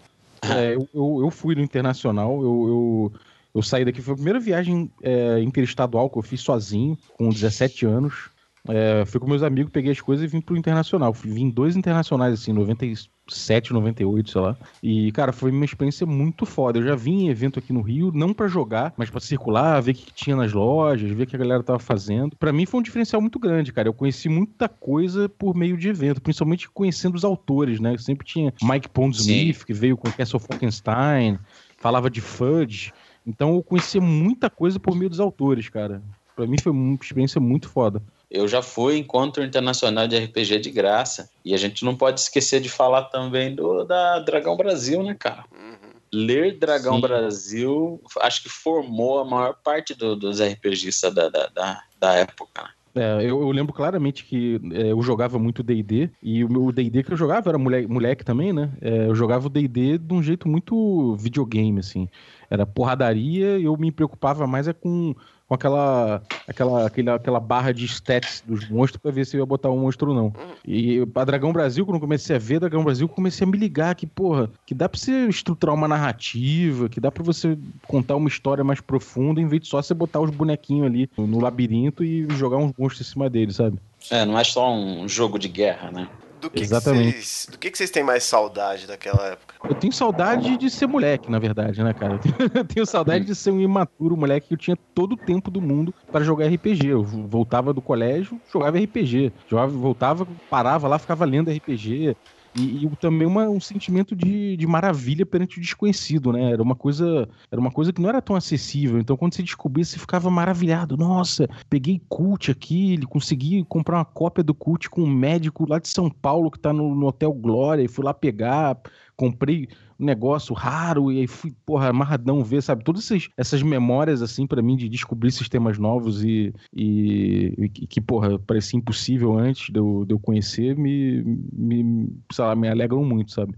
É, 0.43 0.73
eu, 0.73 0.89
eu, 0.93 1.19
eu, 1.21 1.31
fui 1.31 1.53
no 1.53 1.61
internacional, 1.61 2.41
eu, 2.41 2.67
eu, 2.67 3.13
eu, 3.53 3.61
saí 3.61 3.85
daqui, 3.85 4.01
foi 4.01 4.13
a 4.13 4.17
primeira 4.17 4.39
viagem 4.39 4.91
é, 5.03 5.39
interestadual 5.39 6.09
que 6.09 6.17
eu 6.17 6.23
fiz 6.23 6.41
sozinho, 6.41 6.97
com 7.13 7.29
17 7.29 7.85
anos. 7.85 8.30
É, 8.67 9.03
fui 9.05 9.19
com 9.19 9.27
meus 9.27 9.41
amigos, 9.41 9.71
peguei 9.71 9.91
as 9.91 9.99
coisas 9.99 10.23
e 10.23 10.27
vim 10.27 10.39
pro 10.39 10.55
internacional. 10.55 11.11
Vim 11.13 11.49
dois 11.49 11.75
internacionais, 11.75 12.33
assim, 12.33 12.53
97, 12.53 13.73
98, 13.73 14.29
sei 14.29 14.41
lá. 14.41 14.55
E, 14.83 15.11
cara, 15.13 15.31
foi 15.31 15.51
uma 15.51 15.65
experiência 15.65 16.05
muito 16.05 16.45
foda. 16.45 16.77
Eu 16.77 16.83
já 16.83 16.95
vim 16.95 17.25
em 17.25 17.29
evento 17.29 17.57
aqui 17.57 17.73
no 17.73 17.81
Rio, 17.81 18.11
não 18.13 18.33
para 18.33 18.47
jogar, 18.47 18.93
mas 18.95 19.09
para 19.09 19.19
circular, 19.19 19.81
ver 19.81 19.91
o 19.91 19.95
que 19.95 20.13
tinha 20.13 20.35
nas 20.35 20.53
lojas, 20.53 21.09
ver 21.11 21.23
o 21.23 21.27
que 21.27 21.35
a 21.35 21.39
galera 21.39 21.63
tava 21.63 21.79
fazendo. 21.79 22.35
para 22.37 22.53
mim 22.53 22.65
foi 22.65 22.79
um 22.79 22.83
diferencial 22.83 23.21
muito 23.21 23.39
grande, 23.39 23.73
cara. 23.73 23.87
Eu 23.87 23.93
conheci 23.93 24.29
muita 24.29 24.69
coisa 24.69 25.27
por 25.27 25.55
meio 25.55 25.75
de 25.75 25.89
evento, 25.89 26.21
principalmente 26.21 26.69
conhecendo 26.69 27.15
os 27.15 27.23
autores, 27.23 27.79
né? 27.79 27.93
Eu 27.93 27.99
sempre 27.99 28.25
tinha 28.25 28.53
Mike 28.61 28.89
Pondsmith, 28.89 29.65
que 29.65 29.73
veio 29.73 29.97
com 29.97 30.11
Castle 30.11 30.39
Falkenstein, 30.39 31.39
falava 31.77 32.09
de 32.09 32.21
Fudge. 32.21 32.93
Então 33.25 33.55
eu 33.55 33.63
conhecia 33.63 34.01
muita 34.01 34.49
coisa 34.49 34.79
por 34.79 34.95
meio 34.95 35.09
dos 35.09 35.19
autores, 35.19 35.67
cara. 35.69 36.01
Pra 36.35 36.47
mim 36.47 36.57
foi 36.61 36.71
uma 36.71 36.95
experiência 36.95 37.41
muito 37.41 37.67
foda. 37.69 38.01
Eu 38.31 38.47
já 38.47 38.61
fui 38.61 38.97
encontro 38.97 39.43
internacional 39.43 40.07
de 40.07 40.17
RPG 40.17 40.59
de 40.59 40.71
graça. 40.71 41.29
E 41.43 41.53
a 41.53 41.57
gente 41.57 41.83
não 41.83 41.95
pode 41.95 42.21
esquecer 42.21 42.61
de 42.61 42.69
falar 42.69 43.03
também 43.05 43.53
do 43.53 43.83
da 43.83 44.19
Dragão 44.19 44.55
Brasil, 44.55 45.03
né, 45.03 45.13
cara? 45.19 45.43
Uhum. 45.51 45.91
Ler 46.13 46.57
Dragão 46.57 46.95
Sim. 46.95 47.01
Brasil, 47.01 48.01
acho 48.21 48.43
que 48.43 48.49
formou 48.49 49.19
a 49.19 49.25
maior 49.25 49.55
parte 49.61 49.93
do, 49.93 50.15
dos 50.15 50.41
RPGistas 50.41 51.13
da, 51.13 51.27
da, 51.27 51.47
da, 51.47 51.83
da 51.99 52.13
época, 52.13 52.63
né? 52.63 52.69
É, 52.93 53.21
eu, 53.21 53.41
eu, 53.41 53.51
lembro 53.51 53.73
claramente 53.73 54.25
que 54.25 54.59
é, 54.73 54.91
eu 54.91 55.01
jogava 55.01 55.39
muito 55.39 55.63
D&D, 55.63 56.09
e 56.21 56.43
o 56.43 56.51
meu 56.51 56.71
D&D 56.71 57.03
que 57.03 57.13
eu 57.13 57.17
jogava 57.17 57.49
era 57.49 57.57
moleque, 57.57 57.87
moleque 57.87 58.25
também, 58.25 58.51
né? 58.51 58.69
É, 58.81 59.07
eu 59.07 59.15
jogava 59.15 59.47
o 59.47 59.49
D&D 59.49 59.97
de 59.97 60.13
um 60.13 60.21
jeito 60.21 60.47
muito 60.47 61.15
videogame, 61.15 61.79
assim. 61.79 62.09
Era 62.51 62.65
porradaria 62.65 63.57
e 63.57 63.63
eu 63.63 63.77
me 63.77 63.93
preocupava 63.93 64.45
mais 64.45 64.67
é 64.67 64.73
com, 64.73 65.15
com 65.47 65.55
aquela, 65.55 66.21
aquela, 66.45 66.85
aquela, 66.85 67.15
aquela 67.15 67.39
barra 67.39 67.71
de 67.71 67.85
stats 67.85 68.43
dos 68.45 68.69
monstros 68.69 69.01
pra 69.01 69.09
ver 69.09 69.25
se 69.25 69.37
eu 69.37 69.39
ia 69.39 69.45
botar 69.45 69.71
um 69.71 69.79
monstro 69.79 70.09
ou 70.09 70.15
não. 70.15 70.33
E 70.67 70.99
a 71.15 71.23
Dragão 71.23 71.53
Brasil, 71.53 71.85
quando 71.85 72.01
comecei 72.01 72.35
a 72.35 72.39
ver 72.39 72.59
Dragão 72.59 72.83
Brasil, 72.83 73.07
comecei 73.07 73.47
a 73.47 73.49
me 73.49 73.57
ligar 73.57 73.95
que, 73.95 74.05
porra, 74.05 74.51
que 74.65 74.75
dá 74.75 74.89
pra 74.89 74.99
você 74.99 75.27
estruturar 75.27 75.73
uma 75.73 75.87
narrativa, 75.87 76.89
que 76.89 76.99
dá 76.99 77.09
pra 77.09 77.23
você 77.23 77.57
contar 77.87 78.17
uma 78.17 78.27
história 78.27 78.65
mais 78.65 78.81
profunda, 78.81 79.39
em 79.39 79.47
vez 79.47 79.61
de 79.61 79.69
só 79.69 79.81
você 79.81 79.93
botar 79.93 80.19
os 80.19 80.29
bonequinhos 80.29 80.87
ali 80.87 81.09
no 81.17 81.39
labirinto 81.39 82.03
e 82.03 82.27
jogar 82.31 82.57
uns 82.57 82.73
monstros 82.77 83.07
em 83.07 83.11
cima 83.13 83.29
deles, 83.29 83.55
sabe? 83.55 83.79
É, 84.09 84.25
não 84.25 84.37
é 84.37 84.43
só 84.43 84.73
um 84.73 85.07
jogo 85.07 85.39
de 85.39 85.47
guerra, 85.47 85.89
né? 85.89 86.09
Do 86.41 86.49
que, 86.49 86.57
que 86.57 86.63
Exatamente. 86.63 87.11
vocês, 87.11 87.47
do 87.51 87.57
que, 87.59 87.69
que 87.69 87.77
vocês 87.77 87.91
têm 87.91 88.03
mais 88.03 88.23
saudade 88.23 88.87
daquela 88.87 89.27
época? 89.27 89.53
Eu 89.63 89.75
tenho 89.75 89.93
saudade 89.93 90.57
de 90.57 90.71
ser 90.71 90.87
moleque, 90.87 91.29
na 91.29 91.37
verdade, 91.37 91.83
né, 91.83 91.93
cara? 91.93 92.19
Eu 92.55 92.65
tenho 92.65 92.85
saudade 92.85 93.25
de 93.25 93.35
ser 93.35 93.51
um 93.51 93.59
imaturo 93.59 94.17
moleque 94.17 94.47
que 94.47 94.53
eu 94.55 94.57
tinha 94.57 94.75
todo 94.95 95.13
o 95.13 95.17
tempo 95.17 95.51
do 95.51 95.61
mundo 95.61 95.93
para 96.11 96.23
jogar 96.23 96.47
RPG. 96.47 96.87
Eu 96.87 97.03
voltava 97.03 97.71
do 97.71 97.81
colégio, 97.81 98.41
jogava 98.51 98.79
RPG. 98.79 99.31
Jogava, 99.47 99.71
voltava, 99.71 100.27
parava 100.49 100.87
lá, 100.87 100.97
ficava 100.97 101.25
lendo 101.25 101.51
RPG. 101.51 102.15
E, 102.55 102.85
e 102.85 102.95
também 102.97 103.27
uma, 103.27 103.49
um 103.49 103.59
sentimento 103.59 104.15
de, 104.15 104.57
de 104.57 104.67
maravilha 104.67 105.25
perante 105.25 105.57
o 105.57 105.61
desconhecido, 105.61 106.33
né? 106.33 106.51
Era 106.51 106.61
uma 106.61 106.75
coisa 106.75 107.27
era 107.49 107.59
uma 107.59 107.71
coisa 107.71 107.93
que 107.93 108.01
não 108.01 108.09
era 108.09 108.21
tão 108.21 108.35
acessível. 108.35 108.99
Então, 108.99 109.15
quando 109.15 109.33
você 109.33 109.43
descobria, 109.43 109.85
você 109.85 109.97
ficava 109.97 110.29
maravilhado. 110.29 110.97
Nossa, 110.97 111.47
peguei 111.69 112.01
cult 112.09 112.51
aqui, 112.51 112.93
ele 112.93 113.05
consegui 113.05 113.63
comprar 113.63 113.97
uma 113.97 114.05
cópia 114.05 114.43
do 114.43 114.53
cult 114.53 114.89
com 114.89 115.01
um 115.01 115.09
médico 115.09 115.67
lá 115.67 115.79
de 115.79 115.87
São 115.87 116.09
Paulo 116.09 116.51
que 116.51 116.59
tá 116.59 116.73
no, 116.73 116.93
no 116.93 117.07
Hotel 117.07 117.31
Glória 117.33 117.83
e 117.83 117.87
fui 117.87 118.03
lá 118.03 118.13
pegar, 118.13 118.77
comprei 119.21 119.67
um 119.99 120.05
negócio 120.05 120.55
raro 120.55 121.11
e 121.11 121.19
aí 121.19 121.27
fui, 121.27 121.53
porra, 121.63 121.89
amarradão 121.89 122.43
ver, 122.43 122.63
sabe? 122.63 122.83
Todas 122.83 123.05
essas, 123.05 123.29
essas 123.37 123.61
memórias, 123.61 124.23
assim, 124.23 124.47
para 124.47 124.63
mim, 124.63 124.75
de 124.75 124.89
descobrir 124.89 125.31
sistemas 125.31 125.77
novos 125.77 126.23
e, 126.23 126.51
e, 126.75 127.53
e 127.59 127.87
que, 127.87 128.01
porra, 128.01 128.39
parecia 128.39 128.79
impossível 128.79 129.37
antes 129.37 129.71
de 129.71 129.79
eu, 129.79 130.03
de 130.07 130.11
eu 130.15 130.19
conhecer, 130.19 130.75
me, 130.75 131.21
me, 131.53 132.09
sei 132.31 132.45
lá, 132.45 132.55
me 132.55 132.67
alegram 132.67 133.05
muito, 133.05 133.31
sabe? 133.31 133.53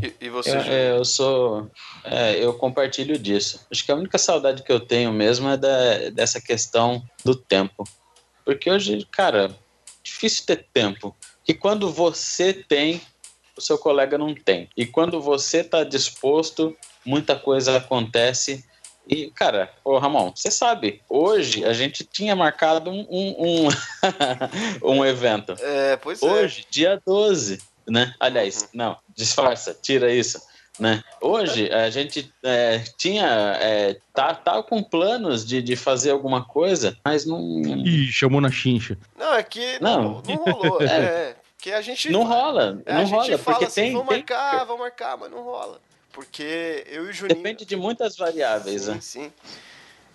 E, 0.00 0.26
e 0.26 0.28
você, 0.28 0.50
Eu, 0.50 0.60
é, 0.60 0.90
eu 0.98 1.04
sou. 1.04 1.68
é, 2.04 2.44
eu 2.44 2.54
compartilho 2.54 3.18
disso. 3.18 3.66
Acho 3.68 3.84
que 3.84 3.90
a 3.90 3.96
única 3.96 4.18
saudade 4.18 4.62
que 4.62 4.70
eu 4.70 4.78
tenho 4.78 5.12
mesmo 5.12 5.48
é 5.48 5.56
da, 5.56 6.10
dessa 6.10 6.40
questão 6.40 7.02
do 7.24 7.34
tempo. 7.34 7.82
Porque 8.44 8.70
hoje, 8.70 9.04
cara, 9.10 9.50
difícil 10.00 10.46
ter 10.46 10.64
tempo. 10.72 11.16
E 11.48 11.54
quando 11.54 11.90
você 11.90 12.52
tem, 12.52 13.00
o 13.58 13.60
seu 13.60 13.76
colega 13.76 14.16
não 14.16 14.34
tem. 14.34 14.68
E 14.76 14.86
quando 14.86 15.20
você 15.20 15.62
tá 15.62 15.84
disposto, 15.84 16.76
muita 17.04 17.36
coisa 17.36 17.76
acontece. 17.76 18.64
E, 19.06 19.30
cara, 19.30 19.72
ô 19.84 19.98
Ramon, 19.98 20.32
você 20.34 20.50
sabe, 20.50 21.00
hoje 21.08 21.64
a 21.64 21.72
gente 21.72 22.04
tinha 22.04 22.36
marcado 22.36 22.90
um, 22.90 23.06
um, 23.10 23.66
um, 23.66 23.68
um 25.00 25.04
evento. 25.04 25.54
É, 25.60 25.96
pois 25.96 26.22
é. 26.22 26.26
Hoje, 26.26 26.66
dia 26.70 27.00
12, 27.04 27.58
né? 27.88 28.14
Aliás, 28.20 28.68
não, 28.72 28.96
disfarça, 29.16 29.76
tira 29.80 30.12
isso. 30.12 30.40
Né? 30.78 31.02
Hoje 31.20 31.68
a 31.72 31.90
gente 31.90 32.32
é, 32.44 32.78
tinha 32.96 33.26
é, 33.60 33.96
tá, 34.14 34.32
tá 34.32 34.62
com 34.62 34.80
planos 34.80 35.44
de, 35.44 35.60
de 35.60 35.74
fazer 35.74 36.12
alguma 36.12 36.44
coisa, 36.44 36.96
mas 37.04 37.26
não, 37.26 37.40
Ih, 37.84 38.06
chamou 38.12 38.40
na 38.40 38.50
chincha. 38.50 38.96
Não, 39.18 39.34
é 39.34 39.42
que 39.42 39.80
Não. 39.80 40.02
não, 40.02 40.22
não 40.22 40.36
rolou. 40.36 40.78
É, 40.86 41.34
é, 41.58 41.62
que 41.62 41.72
a 41.72 41.80
gente. 41.80 42.10
não 42.10 42.24
rola, 42.24 42.80
é, 42.86 42.92
a 42.92 42.94
não 42.98 43.06
gente 43.06 43.14
rola, 43.14 43.38
fala 43.38 43.56
porque 43.56 43.64
assim, 43.66 43.80
tem, 43.82 43.92
vamos 43.92 44.08
tem- 44.08 44.18
marcar, 44.18 44.64
vamos 44.64 44.80
marcar, 44.80 45.16
mas 45.16 45.30
não 45.30 45.42
rola. 45.42 45.80
Porque 46.12 46.84
eu 46.88 47.06
e 47.06 47.10
o 47.10 47.12
Juninho. 47.12 47.36
depende 47.36 47.64
de 47.64 47.76
muitas 47.76 48.16
variáveis, 48.16 48.82
Sim, 48.82 48.90
né? 48.92 48.98
sim. 49.00 49.32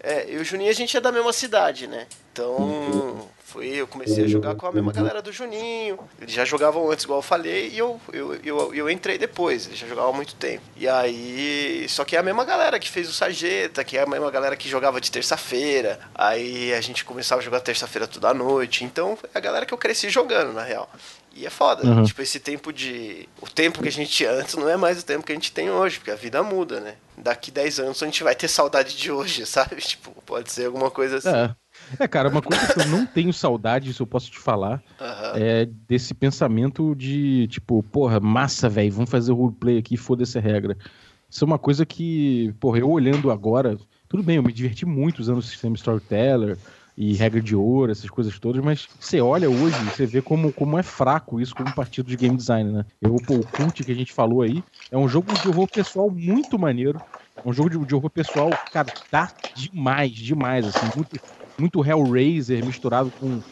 É, 0.06 0.26
eu 0.28 0.40
e 0.40 0.42
o 0.42 0.44
Juninho 0.44 0.70
a 0.70 0.74
gente 0.74 0.98
é 0.98 1.00
da 1.00 1.14
mesma 1.14 1.32
cidade, 1.32 1.88
né? 1.88 2.08
Então, 2.34 3.30
foi, 3.46 3.68
eu 3.68 3.88
comecei 3.88 4.26
a 4.26 4.28
jogar 4.28 4.56
com 4.56 4.66
a 4.66 4.72
mesma 4.72 4.92
galera 4.92 5.22
do 5.22 5.32
Juninho. 5.32 5.98
Eles 6.20 6.34
já 6.34 6.44
jogavam 6.44 6.92
antes, 6.92 7.06
igual 7.06 7.20
eu 7.20 7.24
falei, 7.24 7.70
e 7.70 7.78
eu, 7.78 8.02
eu, 8.12 8.36
eu, 8.44 8.74
eu 8.74 8.90
entrei 8.90 9.18
depois. 9.18 9.66
Eles 9.68 9.78
já 9.80 9.88
jogavam 9.88 10.10
há 10.10 10.14
muito 10.14 10.36
tempo. 10.36 10.64
E 10.76 10.90
aí, 10.90 11.86
só 11.88 12.04
que 12.04 12.18
é 12.18 12.20
a 12.20 12.24
mesma 12.24 12.44
galera 12.44 12.80
que 12.80 12.90
fez 12.90 13.08
o 13.08 13.14
Sarjeta, 13.14 13.82
que 13.86 13.98
é 13.98 14.02
a 14.02 14.06
mesma 14.06 14.30
galera 14.30 14.58
que 14.58 14.68
jogava 14.68 15.00
de 15.00 15.10
terça-feira. 15.10 16.00
Aí 16.14 16.74
a 16.74 16.82
gente 16.82 17.06
começava 17.06 17.40
a 17.40 17.44
jogar 17.44 17.62
terça-feira 17.62 18.06
toda 18.08 18.28
a 18.28 18.34
noite. 18.34 18.84
Então, 18.84 19.18
é 19.34 19.38
a 19.38 19.40
galera 19.40 19.66
que 19.66 19.74
eu 19.74 19.78
cresci 19.78 20.10
jogando, 20.10 20.52
na 20.52 20.64
real. 20.64 20.90
E 21.36 21.46
é 21.48 21.50
foda, 21.50 21.84
Uhum. 21.88 22.04
tipo, 22.04 22.22
esse 22.22 22.40
tempo 22.40 22.72
de. 22.72 23.28
O 23.42 23.48
tempo 23.50 23.82
que 23.82 23.88
a 23.88 23.92
gente 23.92 24.12
tinha 24.12 24.32
antes 24.32 24.54
não 24.56 24.70
é 24.70 24.78
mais 24.78 25.02
o 25.02 25.06
tempo 25.06 25.26
que 25.26 25.32
a 25.32 25.36
gente 25.36 25.52
tem 25.52 25.70
hoje, 25.72 25.98
porque 25.98 26.12
a 26.12 26.16
vida 26.16 26.44
muda, 26.44 26.80
né? 26.80 26.96
Daqui 27.18 27.50
10 27.50 27.80
anos 27.80 28.04
a 28.04 28.06
gente 28.06 28.24
vai 28.24 28.36
ter 28.36 28.48
saudade 28.48 28.96
de 28.96 29.12
hoje, 29.12 29.44
sabe? 29.48 29.78
Tipo, 29.78 30.12
pode 30.26 30.52
ser 30.52 30.68
alguma 30.68 30.92
coisa 30.92 31.18
assim. 31.18 31.30
É. 31.30 31.56
É, 32.00 32.08
cara, 32.08 32.30
uma 32.30 32.42
coisa 32.42 32.72
que 32.72 32.80
eu 32.82 32.86
não 32.88 33.04
tenho 33.04 33.34
saudade, 33.34 33.90
isso 33.90 34.04
eu 34.04 34.08
posso 34.08 34.30
te 34.30 34.38
falar, 34.38 34.82
Aham. 35.02 35.34
é 35.36 35.66
desse 35.66 36.14
pensamento 36.14 36.94
de, 36.96 37.48
tipo, 37.48 37.82
porra, 37.82 38.20
massa, 38.20 38.70
velho, 38.70 38.92
vamos 38.94 39.10
fazer 39.10 39.32
o 39.32 39.36
roleplay 39.36 39.80
aqui, 39.80 39.98
foda-se 39.98 40.38
a 40.38 40.42
regra. 40.42 40.78
Isso 41.28 41.44
é 41.44 41.48
uma 41.48 41.58
coisa 41.58 41.84
que, 41.84 42.54
porra, 42.60 42.78
eu 42.78 42.90
olhando 42.92 43.32
agora, 43.32 43.76
tudo 44.08 44.22
bem, 44.22 44.36
eu 44.36 44.44
me 44.44 44.54
diverti 44.54 44.86
muito 44.86 45.20
usando 45.20 45.40
o 45.40 45.42
sistema 45.42 45.76
Storyteller 45.76 46.60
e 46.96 47.14
regra 47.16 47.42
de 47.42 47.56
ouro, 47.56 47.92
essas 47.92 48.10
coisas 48.10 48.38
todas, 48.40 48.64
mas 48.64 48.88
você 49.00 49.20
olha 49.22 49.50
hoje, 49.50 49.90
você 49.92 50.06
vê 50.06 50.22
como, 50.22 50.54
como 50.54 50.78
é 50.78 50.84
fraco 50.84 51.42
isso 51.42 51.56
como 51.56 51.74
partido 51.74 52.08
de 52.10 52.18
game 52.18 52.36
design, 52.38 52.72
né? 52.72 52.86
Eu, 53.02 53.20
pô, 53.20 53.40
o 53.40 53.48
Cult 53.48 53.84
que 53.84 53.92
a 53.92 53.96
gente 53.96 54.14
falou 54.14 54.42
aí 54.42 54.64
é 54.92 54.98
um 54.98 55.08
jogo 55.08 55.38
de 55.38 55.48
horror 55.48 55.68
pessoal 55.68 56.10
muito 56.12 56.58
maneiro. 56.60 57.04
É 57.44 57.50
um 57.50 57.54
jogo 57.54 57.70
de, 57.70 57.86
de 57.86 57.96
horror 57.96 58.10
pessoal, 58.12 58.62
cara, 58.72 58.94
tá 59.10 59.34
demais, 59.56 60.12
demais, 60.14 60.66
assim, 60.68 60.92
muito, 60.94 61.20
muito 61.60 61.84
Hellraiser 61.86 62.64
misturado 62.64 63.12
com, 63.12 63.44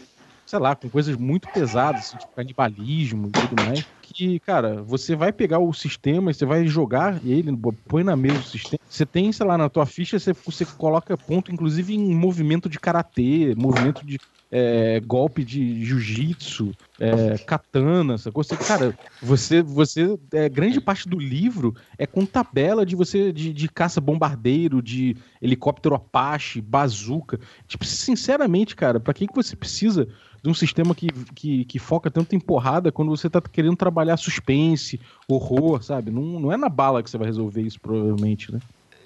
sei 0.45 0.59
lá, 0.59 0.75
com 0.75 0.89
coisas 0.89 1.15
muito 1.17 1.49
pesadas, 1.49 2.05
assim, 2.07 2.17
tipo 2.17 2.31
canibalismo 2.35 3.29
e 3.31 3.35
tudo 3.35 3.57
mais. 3.57 3.85
Que, 4.13 4.39
cara, 4.39 4.81
você 4.83 5.15
vai 5.15 5.31
pegar 5.31 5.59
o 5.59 5.73
sistema, 5.73 6.33
você 6.33 6.45
vai 6.45 6.67
jogar 6.67 7.21
ele, 7.25 7.51
põe 7.87 8.03
na 8.03 8.15
mesa 8.15 8.39
o 8.39 8.43
sistema. 8.43 8.79
Você 8.87 9.05
tem, 9.05 9.31
sei 9.31 9.45
lá, 9.45 9.57
na 9.57 9.69
tua 9.69 9.85
ficha, 9.85 10.19
você, 10.19 10.33
você 10.33 10.65
coloca 10.65 11.17
ponto, 11.17 11.51
inclusive, 11.51 11.93
em 11.93 12.13
movimento 12.15 12.67
de 12.67 12.79
karatê, 12.79 13.55
movimento 13.55 14.05
de 14.05 14.19
é, 14.51 14.99
golpe 14.99 15.45
de 15.45 15.83
jiu-jitsu, 15.85 16.75
é, 16.99 17.37
katana, 17.37 18.15
essa 18.15 18.31
coisa. 18.31 18.57
Cara, 18.57 18.93
você, 19.21 19.61
você 19.61 20.19
é, 20.33 20.49
grande 20.49 20.81
parte 20.81 21.07
do 21.07 21.17
livro 21.17 21.73
é 21.97 22.05
com 22.05 22.25
tabela 22.25 22.85
de 22.85 22.95
você 22.95 23.31
de, 23.31 23.53
de 23.53 23.69
caça 23.69 24.01
bombardeiro, 24.01 24.81
de 24.81 25.15
helicóptero 25.41 25.95
Apache, 25.95 26.59
bazuca. 26.59 27.39
Tipo, 27.65 27.85
sinceramente, 27.85 28.75
cara, 28.75 28.99
pra 28.99 29.13
que, 29.13 29.25
que 29.25 29.35
você 29.35 29.55
precisa 29.55 30.07
de 30.43 30.49
um 30.49 30.53
sistema 30.53 30.93
que, 30.93 31.07
que, 31.35 31.65
que 31.65 31.79
foca 31.79 32.09
tanto 32.09 32.35
em 32.35 32.39
porrada 32.39 32.91
quando 32.91 33.09
você 33.09 33.29
tá 33.29 33.39
querendo 33.39 33.75
trabalhar 33.75 34.00
suspense, 34.17 34.99
horror, 35.27 35.83
sabe? 35.83 36.11
Não, 36.11 36.21
não 36.39 36.51
é 36.51 36.57
na 36.57 36.69
bala 36.69 37.01
que 37.03 37.09
você 37.09 37.17
vai 37.17 37.27
resolver 37.27 37.61
isso, 37.61 37.79
provavelmente, 37.79 38.51
né? 38.51 38.59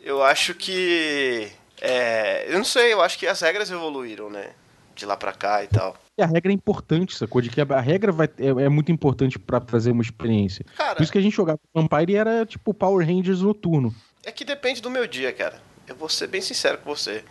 Eu 0.04 0.24
acho 0.24 0.54
que. 0.54 1.50
É, 1.82 2.46
eu 2.52 2.58
não 2.58 2.66
sei, 2.66 2.94
eu 2.94 3.02
acho 3.02 3.18
que 3.18 3.28
as 3.28 3.42
regras 3.42 3.70
evoluíram, 3.70 4.30
né? 4.30 4.52
De 4.96 5.06
lá 5.06 5.18
pra 5.18 5.34
cá 5.34 5.64
e 5.64 5.68
tal. 5.68 5.96
E 6.18 6.22
a 6.22 6.26
regra 6.26 6.52
é 6.52 6.56
importante, 6.56 7.16
sacou? 7.16 7.42
De 7.42 7.50
que 7.50 7.60
a, 7.60 7.82
regra 7.82 8.12
vai, 8.12 8.30
é, 8.38 8.64
é 8.64 8.70
muito 8.70 8.92
importante 8.92 9.38
pra 9.38 9.60
trazer 9.60 9.92
uma 9.92 10.02
experiência. 10.02 10.66
Cara, 10.78 10.96
Por 10.96 11.04
isso 11.04 11.12
que 11.12 11.18
a 11.18 11.22
gente 11.22 11.36
jogava 11.36 11.60
Vampire 11.74 12.14
e 12.14 12.16
era 12.16 12.46
tipo 12.46 12.74
Power 12.74 13.06
Rangers 13.06 13.42
noturno. 13.42 13.94
é 14.24 14.32
que 14.32 14.46
depende 14.46 14.82
do 14.82 14.90
meu 14.90 15.06
dia, 15.06 15.34
cara. 15.34 15.62
Eu 15.88 15.96
vou 15.96 16.08
ser 16.08 16.28
bem 16.28 16.42
sincero 16.42 16.78
com 16.78 16.96
você. 16.96 17.24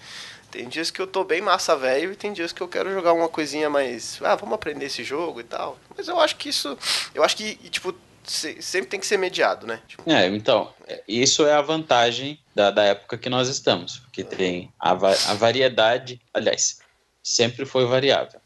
Tem 0.54 0.68
dias 0.68 0.88
que 0.88 1.02
eu 1.02 1.06
tô 1.08 1.24
bem 1.24 1.40
massa 1.40 1.76
velho 1.76 2.12
e 2.12 2.16
tem 2.16 2.32
dias 2.32 2.52
que 2.52 2.60
eu 2.60 2.68
quero 2.68 2.92
jogar 2.92 3.12
uma 3.12 3.28
coisinha 3.28 3.68
mais. 3.68 4.20
Ah, 4.22 4.36
vamos 4.36 4.54
aprender 4.54 4.86
esse 4.86 5.02
jogo 5.02 5.40
e 5.40 5.42
tal. 5.42 5.76
Mas 5.96 6.06
eu 6.06 6.20
acho 6.20 6.36
que 6.36 6.48
isso. 6.48 6.78
Eu 7.12 7.24
acho 7.24 7.36
que, 7.36 7.56
tipo, 7.70 7.92
se- 8.22 8.62
sempre 8.62 8.88
tem 8.88 9.00
que 9.00 9.06
ser 9.06 9.16
mediado, 9.16 9.66
né? 9.66 9.82
Tipo, 9.88 10.08
É, 10.08 10.28
então, 10.28 10.72
é, 10.86 11.02
isso 11.08 11.44
é 11.44 11.52
a 11.54 11.60
vantagem 11.60 12.38
da, 12.54 12.70
da 12.70 12.84
época 12.84 13.18
que 13.18 13.28
nós 13.28 13.48
estamos, 13.48 14.02
que 14.12 14.22
tem 14.22 14.72
a, 14.78 14.92
a 14.92 15.34
variedade, 15.34 16.20
aliás, 16.32 16.78
sempre 17.20 17.66
foi 17.66 17.84
variável, 17.84 18.40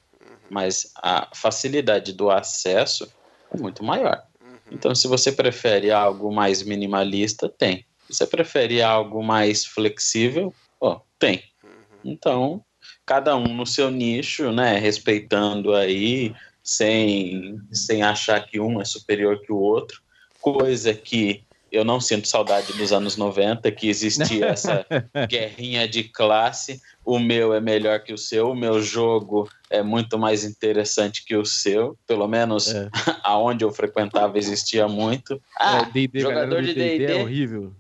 mas 0.49 0.91
a 0.97 1.29
facilidade 1.35 2.15
do 2.15 2.31
acesso 2.31 3.07
é 3.53 3.59
muito 3.59 3.85
maior. 3.85 4.23
Então, 4.71 4.95
se 4.95 5.07
você 5.07 5.31
prefere 5.31 5.91
algo 5.91 6.33
mais 6.35 6.63
minimalista, 6.63 7.51
tem. 7.51 7.85
Se 8.09 8.15
você 8.17 8.27
prefere 8.27 8.81
algo 8.83 9.23
mais 9.23 9.67
flexível, 9.67 10.55
ó, 10.81 11.01
tem. 11.19 11.43
Então, 12.05 12.63
cada 13.05 13.37
um 13.37 13.55
no 13.55 13.67
seu 13.67 13.91
nicho, 13.91 14.53
né, 14.53 14.79
respeitando 14.79 15.75
aí, 15.75 16.35
sem, 16.63 17.59
sem 17.73 18.03
achar 18.03 18.45
que 18.47 18.61
um 18.61 18.81
é 18.81 18.85
superior 18.85 19.41
que 19.41 19.53
o 19.53 19.59
outro, 19.59 20.01
coisa 20.41 20.95
que 20.95 21.43
eu 21.71 21.85
não 21.85 22.01
sinto 22.01 22.27
saudade 22.27 22.73
dos 22.73 22.93
anos 22.93 23.17
90, 23.17 23.71
que 23.73 23.89
existia 23.89 24.47
essa 24.49 24.87
guerrinha 25.29 25.87
de 25.87 26.05
classe, 26.05 26.81
o 27.05 27.19
meu 27.19 27.53
é 27.53 27.61
melhor 27.61 28.01
que 28.01 28.13
o 28.13 28.19
seu, 28.19 28.51
o 28.51 28.57
meu 28.57 28.81
jogo 28.81 29.49
é 29.71 29.83
muito 29.83 30.19
mais 30.19 30.45
interessante 30.45 31.25
que 31.25 31.37
o 31.37 31.45
seu, 31.45 31.97
pelo 32.07 32.27
menos 32.27 32.75
É. 32.75 32.89
aonde 33.23 33.65
eu 33.65 33.71
frequentava 33.71 34.39
existia 34.39 34.89
muito. 34.89 35.41
Ah, 35.59 35.81
É, 35.89 35.93
D&D, 35.93 36.21
jogador 36.21 36.47
galera 36.47 36.63
do 36.63 36.67
de 36.67 36.75
D&D 36.75 36.99
D&D 36.99 37.13
é 37.13 37.23
horrível. 37.23 37.73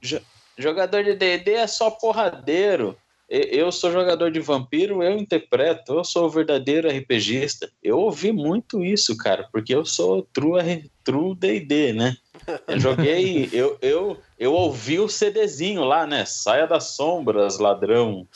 jogador 0.56 1.04
de 1.04 1.14
D&D 1.14 1.52
é 1.52 1.66
só 1.66 1.90
porradeiro. 1.90 2.96
Eu 3.28 3.70
sou 3.70 3.92
jogador 3.92 4.30
de 4.30 4.40
vampiro, 4.40 5.02
eu 5.02 5.18
interpreto, 5.18 5.92
eu 5.92 6.04
sou 6.04 6.24
o 6.24 6.30
verdadeiro 6.30 6.88
RPGista. 6.88 7.70
Eu 7.82 7.98
ouvi 7.98 8.32
muito 8.32 8.82
isso, 8.82 9.14
cara, 9.18 9.46
porque 9.52 9.74
eu 9.74 9.84
sou 9.84 10.26
true, 10.32 10.90
true 11.04 11.34
D&D, 11.34 11.92
né? 11.92 12.16
Eu 12.66 12.80
joguei, 12.80 13.48
eu, 13.52 13.76
eu, 13.82 14.16
eu 14.38 14.54
ouvi 14.54 14.98
o 14.98 15.10
CDzinho 15.10 15.84
lá, 15.84 16.06
né? 16.06 16.24
Saia 16.24 16.66
das 16.66 16.92
sombras, 16.92 17.58
ladrão, 17.58 18.26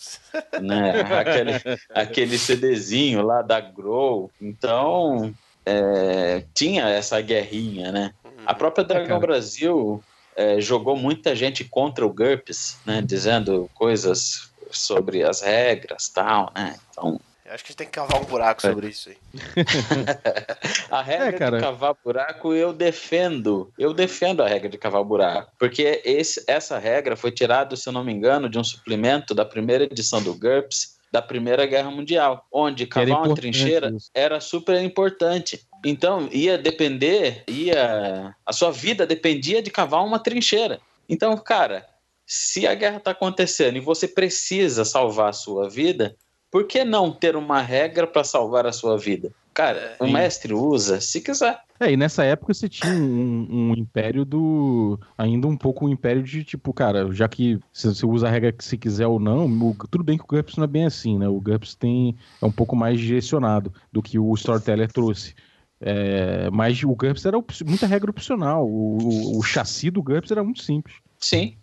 né? 0.60 1.00
Aquele, 1.18 1.52
aquele 1.94 2.36
CDzinho 2.36 3.22
lá 3.22 3.40
da 3.40 3.60
Grow. 3.60 4.30
Então, 4.38 5.34
é, 5.64 6.44
tinha 6.52 6.86
essa 6.90 7.18
guerrinha, 7.22 7.90
né? 7.90 8.12
A 8.44 8.52
própria 8.52 8.84
Dragão 8.84 9.16
é, 9.16 9.20
Brasil 9.20 10.04
é, 10.36 10.60
jogou 10.60 10.96
muita 10.96 11.34
gente 11.34 11.64
contra 11.64 12.04
o 12.04 12.12
GURPS, 12.12 12.78
né? 12.84 13.00
Dizendo 13.00 13.70
coisas 13.72 14.51
sobre 14.76 15.22
as 15.22 15.40
regras 15.40 16.08
tal, 16.08 16.52
né? 16.54 16.78
Então. 16.90 17.20
Eu 17.44 17.54
acho 17.54 17.64
que 17.64 17.68
a 17.68 17.72
gente 17.72 17.76
tem 17.78 17.86
que 17.86 17.92
cavar 17.92 18.20
um 18.20 18.24
buraco 18.24 18.62
sobre 18.62 18.88
isso 18.88 19.10
aí. 19.10 19.16
a 20.90 21.02
regra 21.02 21.28
é, 21.28 21.32
cara. 21.32 21.56
de 21.58 21.62
cavar 21.62 21.94
buraco 22.02 22.54
eu 22.54 22.72
defendo. 22.72 23.70
Eu 23.78 23.92
defendo 23.92 24.42
a 24.42 24.48
regra 24.48 24.70
de 24.70 24.78
cavar 24.78 25.04
buraco. 25.04 25.52
Porque 25.58 26.00
esse, 26.02 26.42
essa 26.46 26.78
regra 26.78 27.14
foi 27.14 27.30
tirada, 27.30 27.76
se 27.76 27.86
eu 27.86 27.92
não 27.92 28.02
me 28.02 28.12
engano, 28.12 28.48
de 28.48 28.58
um 28.58 28.64
suplemento 28.64 29.34
da 29.34 29.44
primeira 29.44 29.84
edição 29.84 30.22
do 30.22 30.34
GURPS 30.34 30.96
da 31.12 31.20
Primeira 31.20 31.66
Guerra 31.66 31.90
Mundial, 31.90 32.46
onde 32.50 32.86
cavar 32.86 33.26
uma 33.26 33.34
trincheira 33.34 33.90
isso. 33.94 34.10
era 34.14 34.40
super 34.40 34.82
importante. 34.82 35.60
Então 35.84 36.26
ia 36.32 36.56
depender, 36.56 37.44
ia 37.46 38.34
a 38.46 38.52
sua 38.52 38.72
vida 38.72 39.06
dependia 39.06 39.60
de 39.60 39.70
cavar 39.70 40.02
uma 40.02 40.18
trincheira. 40.18 40.80
Então, 41.06 41.36
cara, 41.36 41.86
se 42.26 42.66
a 42.66 42.74
guerra 42.74 42.98
está 42.98 43.10
acontecendo 43.10 43.76
e 43.76 43.80
você 43.80 44.06
precisa 44.08 44.84
salvar 44.84 45.30
a 45.30 45.34
sua 45.34 45.68
vida, 45.68 46.16
por 46.50 46.66
que 46.66 46.84
não 46.84 47.10
ter 47.10 47.36
uma 47.36 47.60
regra 47.62 48.06
para 48.06 48.24
salvar 48.24 48.66
a 48.66 48.72
sua 48.72 48.98
vida? 48.98 49.32
Cara, 49.54 49.96
é, 49.98 50.04
o 50.04 50.10
mestre 50.10 50.54
usa 50.54 51.00
se 51.00 51.20
quiser. 51.20 51.60
É, 51.78 51.92
e 51.92 51.96
nessa 51.96 52.24
época 52.24 52.54
você 52.54 52.68
tinha 52.68 52.92
um, 52.92 53.46
um, 53.50 53.74
império 53.74 54.24
do. 54.24 54.98
Ainda 55.18 55.46
um 55.46 55.56
pouco 55.56 55.86
um 55.86 55.88
império 55.88 56.22
de 56.22 56.42
tipo, 56.42 56.72
cara, 56.72 57.12
já 57.12 57.28
que 57.28 57.58
você 57.72 58.06
usa 58.06 58.28
a 58.28 58.30
regra 58.30 58.52
que 58.52 58.64
se 58.64 58.78
quiser 58.78 59.06
ou 59.06 59.18
não, 59.18 59.46
o, 59.46 59.74
tudo 59.90 60.04
bem 60.04 60.16
que 60.16 60.24
o 60.24 60.26
GURPS 60.26 60.56
não 60.56 60.64
é 60.64 60.68
bem 60.68 60.86
assim, 60.86 61.18
né? 61.18 61.28
O 61.28 61.40
GURPS 61.40 61.74
tem, 61.74 62.16
é 62.40 62.46
um 62.46 62.52
pouco 62.52 62.74
mais 62.74 62.98
direcionado 62.98 63.72
do 63.90 64.02
que 64.02 64.18
o 64.18 64.32
Storyteller 64.34 64.90
trouxe. 64.90 65.34
É, 65.80 66.48
mas 66.50 66.82
o 66.82 66.94
GURPS 66.94 67.26
era 67.26 67.36
muita 67.66 67.86
regra 67.86 68.10
opcional. 68.10 68.66
O, 68.66 68.98
o, 69.02 69.38
o 69.38 69.42
chassi 69.42 69.90
do 69.90 70.02
GURPS 70.02 70.30
era 70.30 70.44
muito 70.44 70.62
simples. 70.62 70.96
Sim. 71.18 71.56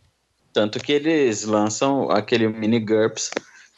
Tanto 0.54 0.80
que 0.80 0.92
eles 0.92 1.44
lançam 1.44 2.10
aquele 2.10 2.48
mini 2.48 2.80
GURPS 2.80 3.32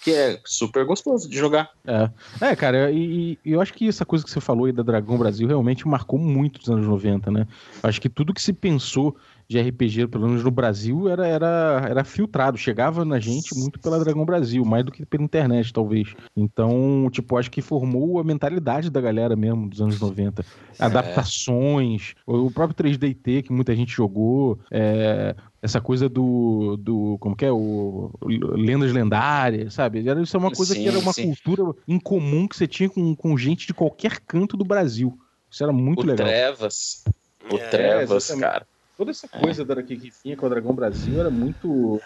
que 0.04 0.12
é 0.12 0.40
super 0.44 0.84
gostoso 0.84 1.30
de 1.30 1.38
jogar. 1.38 1.70
É, 1.86 2.10
é 2.42 2.56
cara, 2.56 2.92
e, 2.92 3.38
e, 3.46 3.51
eu 3.51 3.62
acho 3.62 3.72
que 3.74 3.88
essa 3.88 4.04
coisa 4.04 4.25
que 4.25 4.32
você 4.32 4.42
falou 4.42 4.66
aí 4.66 4.72
da 4.72 4.82
Dragão 4.82 5.18
Brasil 5.18 5.48
realmente 5.48 5.88
marcou 5.88 6.18
muito 6.18 6.58
os 6.58 6.70
anos 6.70 6.88
90, 6.88 7.30
né? 7.30 7.48
Acho 7.84 8.01
que 8.01 8.10
tudo 8.10 8.34
que 8.34 8.42
se 8.42 8.51
pensou 8.51 9.16
de 9.51 9.60
RPG, 9.60 10.08
pelo 10.08 10.27
menos 10.27 10.46
no 10.46 10.50
Brasil, 10.50 11.10
era, 11.10 11.27
era, 11.27 11.86
era 11.89 12.03
filtrado, 12.05 12.58
chegava 12.58 13.03
na 13.03 13.20
gente 13.20 13.53
muito 13.53 13.79
pela 13.81 14.00
Dragão 14.00 14.24
Brasil, 14.24 14.63
mais 14.63 14.86
do 14.86 14.91
que 14.93 15.05
pela 15.05 15.24
internet, 15.24 15.74
talvez. 15.74 16.15
Então, 16.38 17.10
tipo, 17.12 17.38
acho 17.38 17.51
que 17.51 17.62
formou 17.62 18.17
a 18.17 18.24
mentalidade 18.24 18.89
da 18.89 19.01
galera 19.01 19.36
mesmo 19.36 19.67
dos 19.67 19.81
anos 19.81 20.00
90. 20.00 20.41
É. 20.41 20.86
Adaptações, 20.86 22.13
o 22.25 22.50
próprio 22.50 22.91
3DT 22.91 23.43
que 23.43 23.51
muita 23.51 23.75
gente 23.75 23.91
jogou, 23.91 24.58
é, 24.72 25.36
essa 25.62 25.81
coisa 25.81 26.08
do, 26.08 26.77
do. 26.77 27.17
Como 27.20 27.36
que 27.36 27.43
é? 27.46 27.51
O, 27.51 28.10
lendas 28.24 28.93
lendárias, 28.93 29.74
sabe? 29.74 30.08
Era, 30.08 30.22
isso 30.22 30.38
é 30.38 30.39
uma 30.39 30.51
coisa 30.51 30.74
sim, 30.74 30.81
que 30.81 30.88
era 30.88 30.98
uma 30.98 31.12
sim. 31.12 31.25
cultura 31.25 31.75
incomum 31.86 32.48
que 32.48 32.55
você 32.55 32.67
tinha 32.67 32.89
com, 32.89 33.13
com 33.17 33.38
gente 33.38 33.67
de 33.67 33.74
qualquer 33.74 34.22
canto 34.22 34.55
do 34.55 34.63
Brasil. 34.63 35.20
Isso 35.50 35.62
era 35.62 35.74
muito 35.74 36.03
o 36.03 36.05
legal. 36.05 36.25
Trevas. 36.25 37.03
O 37.51 37.57
é, 37.57 37.68
Trevas, 37.68 38.31
cara. 38.31 38.66
Toda 39.01 39.09
essa 39.09 39.27
coisa 39.27 39.64
é. 39.64 39.66
da 39.66 39.81
que, 39.81 39.98
que 39.98 40.14
vinha 40.24 40.37
com 40.37 40.46
o 40.46 40.50
Dragão 40.50 40.75
Brasil 40.75 41.20
era 41.20 41.31
muito 41.31 42.00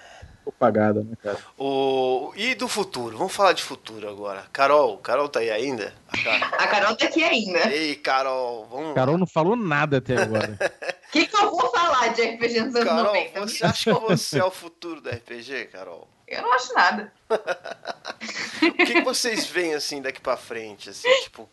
propagada, 0.45 1.03
né, 1.03 1.13
cara? 1.21 1.37
O... 1.57 2.31
E 2.37 2.55
do 2.55 2.69
futuro? 2.69 3.17
Vamos 3.17 3.35
falar 3.35 3.51
de 3.51 3.61
futuro 3.61 4.07
agora. 4.07 4.45
Carol, 4.53 4.97
Carol 4.99 5.27
tá 5.27 5.41
aí 5.41 5.51
ainda? 5.51 5.93
A 6.07 6.15
Carol 6.71 6.95
tá 6.95 7.07
aqui 7.07 7.21
ainda. 7.21 7.69
Ei, 7.69 7.95
Carol, 7.95 8.65
vamos 8.71 8.95
Carol 8.95 9.17
não 9.17 9.27
falou 9.27 9.57
nada 9.57 9.97
até 9.97 10.15
agora. 10.15 10.57
O 11.05 11.11
que, 11.17 11.27
que 11.27 11.35
eu 11.37 11.49
vou 11.49 11.71
falar 11.71 12.09
de 12.09 12.21
RPG 12.23 12.61
nos 12.61 12.75
anos 12.75 12.89
Carol, 12.89 13.03
90? 13.05 13.39
Você 13.41 13.65
acha 13.65 13.93
que 13.93 13.99
você 14.01 14.39
é 14.39 14.43
o 14.43 14.51
futuro 14.51 14.99
do 14.99 15.09
RPG, 15.09 15.69
Carol? 15.71 16.09
Eu 16.27 16.41
não 16.41 16.53
acho 16.53 16.73
nada. 16.73 17.13
o 17.29 18.73
que, 18.73 18.85
que 18.85 19.01
vocês 19.01 19.45
veem 19.45 19.75
assim 19.75 20.01
daqui 20.01 20.19
para 20.19 20.35
frente, 20.35 20.89
assim, 20.89 21.07
tipo, 21.23 21.47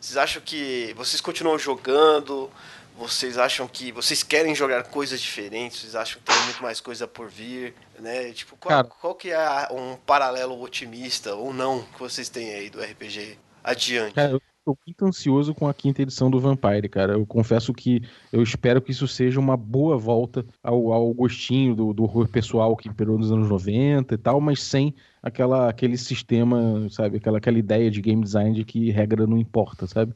vocês 0.00 0.16
acham 0.16 0.42
que 0.42 0.92
vocês 0.96 1.20
continuam 1.20 1.56
jogando? 1.58 2.50
Vocês 2.96 3.36
acham 3.36 3.66
que. 3.66 3.90
Vocês 3.90 4.22
querem 4.22 4.54
jogar 4.54 4.84
coisas 4.84 5.20
diferentes? 5.20 5.80
Vocês 5.80 5.94
acham 5.96 6.20
que 6.20 6.32
tem 6.32 6.44
muito 6.44 6.62
mais 6.62 6.80
coisa 6.80 7.08
por 7.08 7.28
vir? 7.28 7.74
Né? 7.98 8.32
Tipo, 8.32 8.56
qual, 8.56 8.70
Cara, 8.70 8.84
qual 8.84 9.14
que 9.14 9.30
é 9.30 9.68
um 9.72 9.96
paralelo 10.06 10.60
otimista 10.60 11.34
ou 11.34 11.52
não 11.52 11.82
que 11.82 11.98
vocês 11.98 12.28
têm 12.28 12.54
aí 12.54 12.70
do 12.70 12.80
RPG 12.80 13.36
adiante? 13.62 14.14
Cara, 14.14 14.32
eu 14.32 14.42
tô 14.64 14.78
muito 14.86 15.04
ansioso 15.04 15.54
com 15.54 15.68
a 15.68 15.74
quinta 15.74 16.02
edição 16.02 16.30
do 16.30 16.40
Vampire, 16.40 16.88
cara. 16.88 17.14
Eu 17.14 17.26
confesso 17.26 17.72
que 17.74 18.02
eu 18.32 18.42
espero 18.42 18.80
que 18.80 18.92
isso 18.92 19.06
seja 19.06 19.38
uma 19.38 19.56
boa 19.56 19.98
volta 19.98 20.44
ao, 20.62 20.92
ao 20.92 21.12
gostinho 21.12 21.74
do, 21.74 21.92
do 21.92 22.04
horror 22.04 22.28
pessoal 22.28 22.76
que 22.76 22.88
imperou 22.88 23.18
nos 23.18 23.30
anos 23.30 23.48
90 23.48 24.14
e 24.14 24.18
tal, 24.18 24.40
mas 24.40 24.62
sem 24.62 24.94
aquela, 25.22 25.68
aquele 25.68 25.98
sistema, 25.98 26.88
sabe? 26.90 27.18
Aquela, 27.18 27.38
aquela 27.38 27.58
ideia 27.58 27.90
de 27.90 28.00
game 28.00 28.22
design 28.22 28.54
de 28.54 28.64
que 28.64 28.90
regra 28.90 29.26
não 29.26 29.36
importa, 29.36 29.86
sabe? 29.86 30.14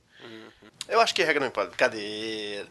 Eu 0.89 1.01
acho 1.01 1.15
que 1.15 1.23
regra 1.23 1.41
não 1.41 1.49
importa. 1.49 1.71
Brincadeira. 1.71 2.67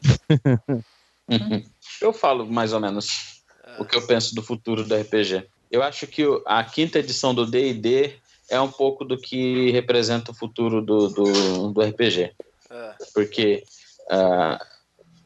eu 2.01 2.11
falo 2.11 2.45
mais 2.45 2.73
ou 2.73 2.79
menos 2.79 3.43
o 3.79 3.85
que 3.85 3.95
eu 3.95 4.05
penso 4.05 4.33
do 4.33 4.41
futuro 4.41 4.83
do 4.83 4.95
RPG. 4.95 5.47
Eu 5.69 5.83
acho 5.83 6.07
que 6.07 6.23
a 6.45 6.63
quinta 6.63 6.99
edição 6.99 7.33
do 7.33 7.45
D&D 7.45 8.15
é 8.49 8.59
um 8.59 8.71
pouco 8.71 9.03
do 9.03 9.17
que 9.17 9.71
representa 9.71 10.31
o 10.31 10.35
futuro 10.35 10.81
do, 10.81 11.09
do, 11.09 11.71
do 11.71 11.81
RPG. 11.81 12.33
É. 12.69 12.95
Porque 13.13 13.63
uh, 14.09 14.57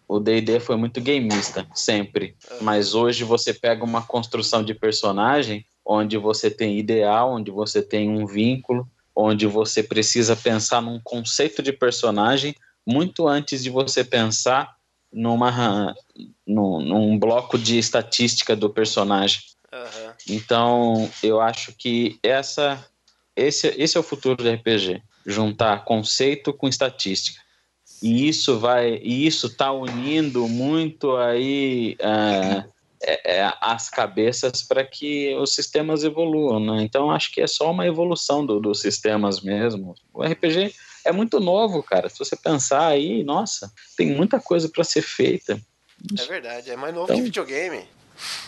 o 0.07 0.19
D&D 0.19 0.59
foi 0.59 0.75
muito 0.75 0.99
gameista, 0.99 1.67
sempre. 1.73 2.35
É. 2.49 2.57
Mas 2.61 2.93
hoje 2.93 3.23
você 3.23 3.53
pega 3.53 3.83
uma 3.83 4.01
construção 4.01 4.63
de 4.63 4.73
personagem 4.73 5.65
onde 5.85 6.17
você 6.17 6.49
tem 6.49 6.77
ideal, 6.77 7.33
onde 7.33 7.51
você 7.51 7.81
tem 7.81 8.09
um 8.09 8.25
vínculo, 8.25 8.87
onde 9.15 9.45
você 9.45 9.83
precisa 9.83 10.35
pensar 10.35 10.81
num 10.81 10.99
conceito 11.03 11.61
de 11.61 11.71
personagem 11.71 12.55
muito 12.85 13.27
antes 13.27 13.63
de 13.63 13.69
você 13.69 14.03
pensar 14.03 14.75
numa, 15.11 15.95
num, 16.47 16.81
num 16.81 17.19
bloco 17.19 17.57
de 17.57 17.77
estatística 17.77 18.55
do 18.55 18.69
personagem. 18.69 19.41
Uhum. 19.71 20.13
Então, 20.29 21.11
eu 21.21 21.41
acho 21.41 21.73
que 21.73 22.19
essa, 22.23 22.83
esse, 23.35 23.67
esse 23.77 23.97
é 23.97 23.99
o 23.99 24.03
futuro 24.03 24.43
do 24.43 24.49
RPG. 24.49 25.01
Juntar 25.25 25.83
conceito 25.85 26.53
com 26.53 26.67
estatística. 26.67 27.39
E 28.01 28.27
isso 28.27 28.57
vai, 28.57 28.99
e 29.03 29.27
isso 29.27 29.47
está 29.47 29.71
unindo 29.71 30.47
muito 30.47 31.15
aí 31.17 31.95
uh, 32.01 32.67
é, 33.03 33.39
é, 33.39 33.53
as 33.61 33.89
cabeças 33.89 34.63
para 34.63 34.83
que 34.83 35.35
os 35.35 35.53
sistemas 35.53 36.03
evoluam, 36.03 36.59
né? 36.59 36.81
Então 36.83 37.11
acho 37.11 37.31
que 37.31 37.41
é 37.41 37.47
só 37.47 37.69
uma 37.69 37.85
evolução 37.85 38.45
do, 38.45 38.59
dos 38.59 38.79
sistemas 38.81 39.41
mesmo. 39.41 39.93
O 40.11 40.23
RPG 40.23 40.73
é 41.05 41.11
muito 41.11 41.39
novo, 41.39 41.81
cara. 41.83 42.09
Se 42.09 42.19
você 42.19 42.35
pensar 42.35 42.87
aí, 42.87 43.23
nossa, 43.23 43.71
tem 43.97 44.15
muita 44.15 44.39
coisa 44.39 44.69
para 44.69 44.83
ser 44.83 45.01
feita. 45.01 45.59
É 46.17 46.25
verdade, 46.25 46.69
é 46.69 46.75
mais 46.75 46.93
novo 46.93 47.05
então, 47.05 47.17
que 47.17 47.23
videogame. 47.23 47.85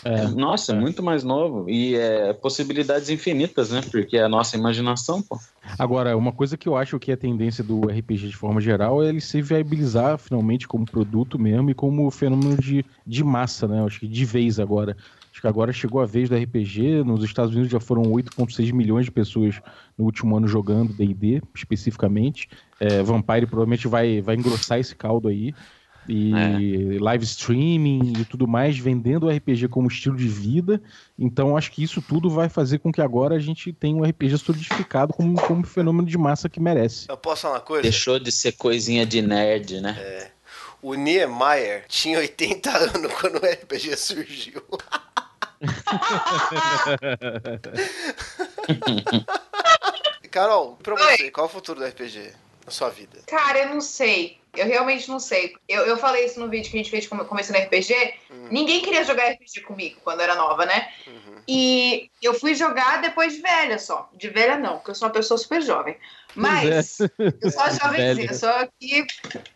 É, 0.04 0.28
nossa, 0.28 0.72
é 0.72 0.74
muito 0.74 1.02
mais 1.02 1.24
novo. 1.24 1.68
E 1.68 1.96
é 1.96 2.32
possibilidades 2.32 3.08
infinitas, 3.08 3.70
né? 3.70 3.82
Porque 3.90 4.16
é 4.16 4.22
a 4.22 4.28
nossa 4.28 4.56
imaginação, 4.56 5.22
pô. 5.22 5.38
Agora, 5.78 6.16
uma 6.16 6.32
coisa 6.32 6.56
que 6.56 6.68
eu 6.68 6.76
acho 6.76 6.98
que 6.98 7.10
é 7.10 7.14
a 7.14 7.16
tendência 7.16 7.64
do 7.64 7.80
RPG 7.86 8.28
de 8.28 8.36
forma 8.36 8.60
geral 8.60 9.02
é 9.02 9.08
ele 9.08 9.20
se 9.20 9.40
viabilizar 9.42 10.18
finalmente 10.18 10.68
como 10.68 10.84
produto 10.84 11.38
mesmo 11.38 11.70
e 11.70 11.74
como 11.74 12.10
fenômeno 12.10 12.56
de, 12.56 12.84
de 13.06 13.24
massa, 13.24 13.66
né? 13.66 13.80
Eu 13.80 13.86
acho 13.86 14.00
que 14.00 14.08
de 14.08 14.24
vez 14.24 14.60
agora. 14.60 14.96
Que 15.44 15.48
agora 15.48 15.74
chegou 15.74 16.00
a 16.00 16.06
vez 16.06 16.30
do 16.30 16.34
RPG. 16.34 17.04
Nos 17.04 17.22
Estados 17.22 17.52
Unidos 17.52 17.70
já 17.70 17.78
foram 17.78 18.04
8,6 18.04 18.72
milhões 18.72 19.04
de 19.04 19.10
pessoas 19.10 19.60
no 19.98 20.06
último 20.06 20.34
ano 20.34 20.48
jogando 20.48 20.94
DD, 20.94 21.42
especificamente. 21.54 22.48
É, 22.80 23.02
Vampire 23.02 23.44
provavelmente 23.44 23.86
vai, 23.86 24.22
vai 24.22 24.36
engrossar 24.36 24.78
esse 24.78 24.96
caldo 24.96 25.28
aí. 25.28 25.54
E 26.08 26.32
é. 26.96 26.98
live 26.98 27.24
streaming 27.24 28.14
e 28.20 28.24
tudo 28.24 28.48
mais, 28.48 28.78
vendendo 28.78 29.26
o 29.26 29.30
RPG 29.30 29.68
como 29.68 29.86
estilo 29.86 30.16
de 30.16 30.26
vida. 30.26 30.80
Então, 31.18 31.58
acho 31.58 31.72
que 31.72 31.82
isso 31.82 32.00
tudo 32.00 32.30
vai 32.30 32.48
fazer 32.48 32.78
com 32.78 32.90
que 32.90 33.02
agora 33.02 33.34
a 33.34 33.38
gente 33.38 33.70
tenha 33.70 33.94
um 33.94 34.02
RPG 34.02 34.38
solidificado 34.38 35.12
como, 35.12 35.38
como 35.42 35.66
fenômeno 35.66 36.08
de 36.08 36.16
massa 36.16 36.48
que 36.48 36.58
merece. 36.58 37.04
Eu 37.06 37.18
posso 37.18 37.42
falar 37.42 37.56
uma 37.56 37.60
coisa? 37.60 37.82
Deixou 37.82 38.18
de 38.18 38.32
ser 38.32 38.52
coisinha 38.52 39.04
de 39.04 39.20
nerd, 39.20 39.82
né? 39.82 39.94
É. 39.98 40.30
O 40.80 40.94
Niemeyer 40.94 41.84
tinha 41.86 42.18
80 42.18 42.70
anos 42.70 43.12
quando 43.20 43.42
o 43.42 43.46
RPG 43.46 43.94
surgiu. 43.98 44.62
Carol, 50.30 50.76
pra 50.82 50.94
você, 50.96 51.30
qual 51.30 51.46
é 51.46 51.48
o 51.48 51.52
futuro 51.52 51.80
do 51.80 51.86
RPG 51.86 52.32
na 52.64 52.70
sua 52.70 52.90
vida? 52.90 53.20
Cara, 53.26 53.60
eu 53.60 53.68
não 53.68 53.80
sei. 53.80 54.38
Eu 54.56 54.66
realmente 54.66 55.08
não 55.08 55.18
sei. 55.18 55.54
Eu, 55.68 55.84
eu 55.84 55.96
falei 55.96 56.26
isso 56.26 56.38
no 56.38 56.48
vídeo 56.48 56.70
que 56.70 56.76
a 56.76 56.80
gente 56.80 56.90
fez 56.90 57.06
come- 57.08 57.24
começando 57.24 57.56
RPG. 57.56 58.14
Hum. 58.30 58.48
Ninguém 58.50 58.80
queria 58.82 59.04
jogar 59.04 59.30
RPG 59.32 59.62
comigo 59.62 59.98
quando 60.04 60.20
eu 60.20 60.24
era 60.24 60.34
nova, 60.36 60.64
né? 60.64 60.88
Uhum. 61.06 61.34
E 61.46 62.10
eu 62.22 62.34
fui 62.34 62.54
jogar 62.54 63.02
depois 63.02 63.34
de 63.34 63.42
velha 63.42 63.78
só. 63.78 64.08
De 64.14 64.28
velha 64.28 64.56
não, 64.56 64.76
porque 64.76 64.92
eu 64.92 64.94
sou 64.94 65.08
uma 65.08 65.14
pessoa 65.14 65.36
super 65.38 65.60
jovem. 65.60 65.96
Mas 66.36 66.98
eu 67.00 67.50
sou 67.50 67.70
jovenzinha, 67.82 68.34
sou 68.34 68.48
aqui, 68.48 69.04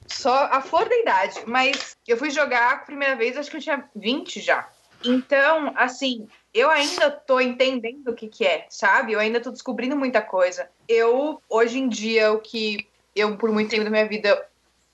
só 0.06 0.34
a 0.46 0.60
flor 0.60 0.88
da 0.88 0.96
idade. 0.96 1.40
Mas 1.46 1.96
eu 2.06 2.16
fui 2.16 2.30
jogar 2.30 2.72
a 2.72 2.76
primeira 2.78 3.16
vez, 3.16 3.36
acho 3.36 3.50
que 3.50 3.56
eu 3.56 3.60
tinha 3.62 3.84
20 3.94 4.40
já. 4.40 4.68
Então, 5.04 5.72
assim, 5.76 6.28
eu 6.52 6.68
ainda 6.70 7.10
tô 7.10 7.40
entendendo 7.40 8.08
o 8.08 8.14
que 8.14 8.28
que 8.28 8.44
é, 8.46 8.66
sabe? 8.68 9.12
Eu 9.12 9.20
ainda 9.20 9.40
tô 9.40 9.50
descobrindo 9.50 9.96
muita 9.96 10.20
coisa. 10.20 10.68
Eu, 10.88 11.40
hoje 11.48 11.78
em 11.78 11.88
dia, 11.88 12.32
o 12.32 12.40
que 12.40 12.86
eu, 13.14 13.36
por 13.36 13.50
muito 13.50 13.70
tempo 13.70 13.84
da 13.84 13.90
minha 13.90 14.08
vida, 14.08 14.44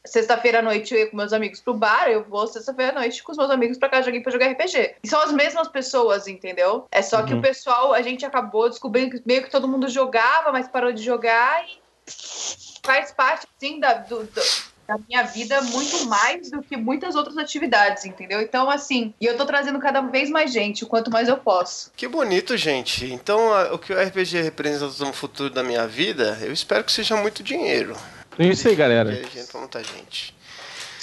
sexta-feira 0.07 0.59
à 0.59 0.63
noite 0.63 0.93
eu 0.93 1.01
ia 1.01 1.11
com 1.11 1.17
meus 1.17 1.33
amigos 1.33 1.61
pro 1.61 1.73
bar, 1.75 2.09
eu 2.11 2.23
vou 2.25 2.47
sexta-feira 2.47 2.93
à 2.93 2.95
noite 3.01 3.23
com 3.23 3.33
os 3.33 3.39
meus 3.39 3.51
amigos 3.51 3.79
pra 3.79 3.89
casa 3.89 4.03
de 4.03 4.09
alguém 4.11 4.23
pra 4.23 4.33
jogar 4.33 4.47
RPG. 4.51 4.97
E 5.03 5.09
são 5.09 5.21
as 5.23 5.33
mesmas 5.33 5.69
pessoas, 5.69 6.27
entendeu? 6.29 6.87
É 6.91 7.01
só 7.01 7.23
que 7.23 7.33
Uhum. 7.33 7.39
o 7.39 7.43
pessoal, 7.43 7.95
a 7.95 8.03
gente 8.03 8.25
acabou 8.27 8.69
descobrindo 8.69 9.17
que 9.19 9.23
meio 9.27 9.43
que 9.43 9.51
todo 9.51 9.67
mundo 9.69 9.89
jogava, 9.89 10.53
mas 10.53 10.69
parou 10.69 10.93
de 10.93 11.03
jogar 11.03 11.65
e 11.67 11.79
faz 12.85 13.11
parte, 13.13 13.47
assim, 13.57 13.81
da, 13.81 13.95
do- 13.95 14.25
do- 14.25 14.43
da 14.87 14.99
minha 15.09 15.23
vida 15.23 15.61
muito 15.63 16.07
mais 16.07 16.51
do 16.51 16.63
que 16.63 16.77
muitas 16.77 17.15
outras 17.15 17.37
atividades, 17.39 18.05
entendeu? 18.05 18.41
Então, 18.41 18.69
assim, 18.71 19.15
e 19.21 19.27
eu 19.27 19.37
tô 19.37 19.45
trazendo 19.47 19.79
cada 19.79 20.01
vez 20.01 20.29
mais 20.31 20.53
gente, 20.53 20.85
o 20.85 20.87
quanto 20.87 21.11
mais 21.11 21.29
eu 21.29 21.37
posso. 21.37 21.91
Que 21.97 22.07
bonito, 22.09 22.57
gente. 22.57 23.13
Então, 23.13 23.53
a- 23.53 23.73
o 23.75 23.79
que 23.79 23.93
o 23.93 23.99
RPG 23.99 24.43
representa 24.43 24.87
no 25.05 25.13
futuro 25.13 25.49
da 25.51 25.63
minha 25.63 25.87
vida, 25.87 26.39
eu 26.43 26.53
espero 26.53 26.85
que 26.85 26.93
seja 26.93 27.17
muito 27.17 27.43
dinheiro. 27.43 27.97
Então 28.33 28.47
é 28.47 28.49
isso 28.51 28.67
aí, 28.69 28.75
galera. 28.75 29.15
Gente- 29.15 29.57
muita 29.57 29.83
gente. 29.83 30.34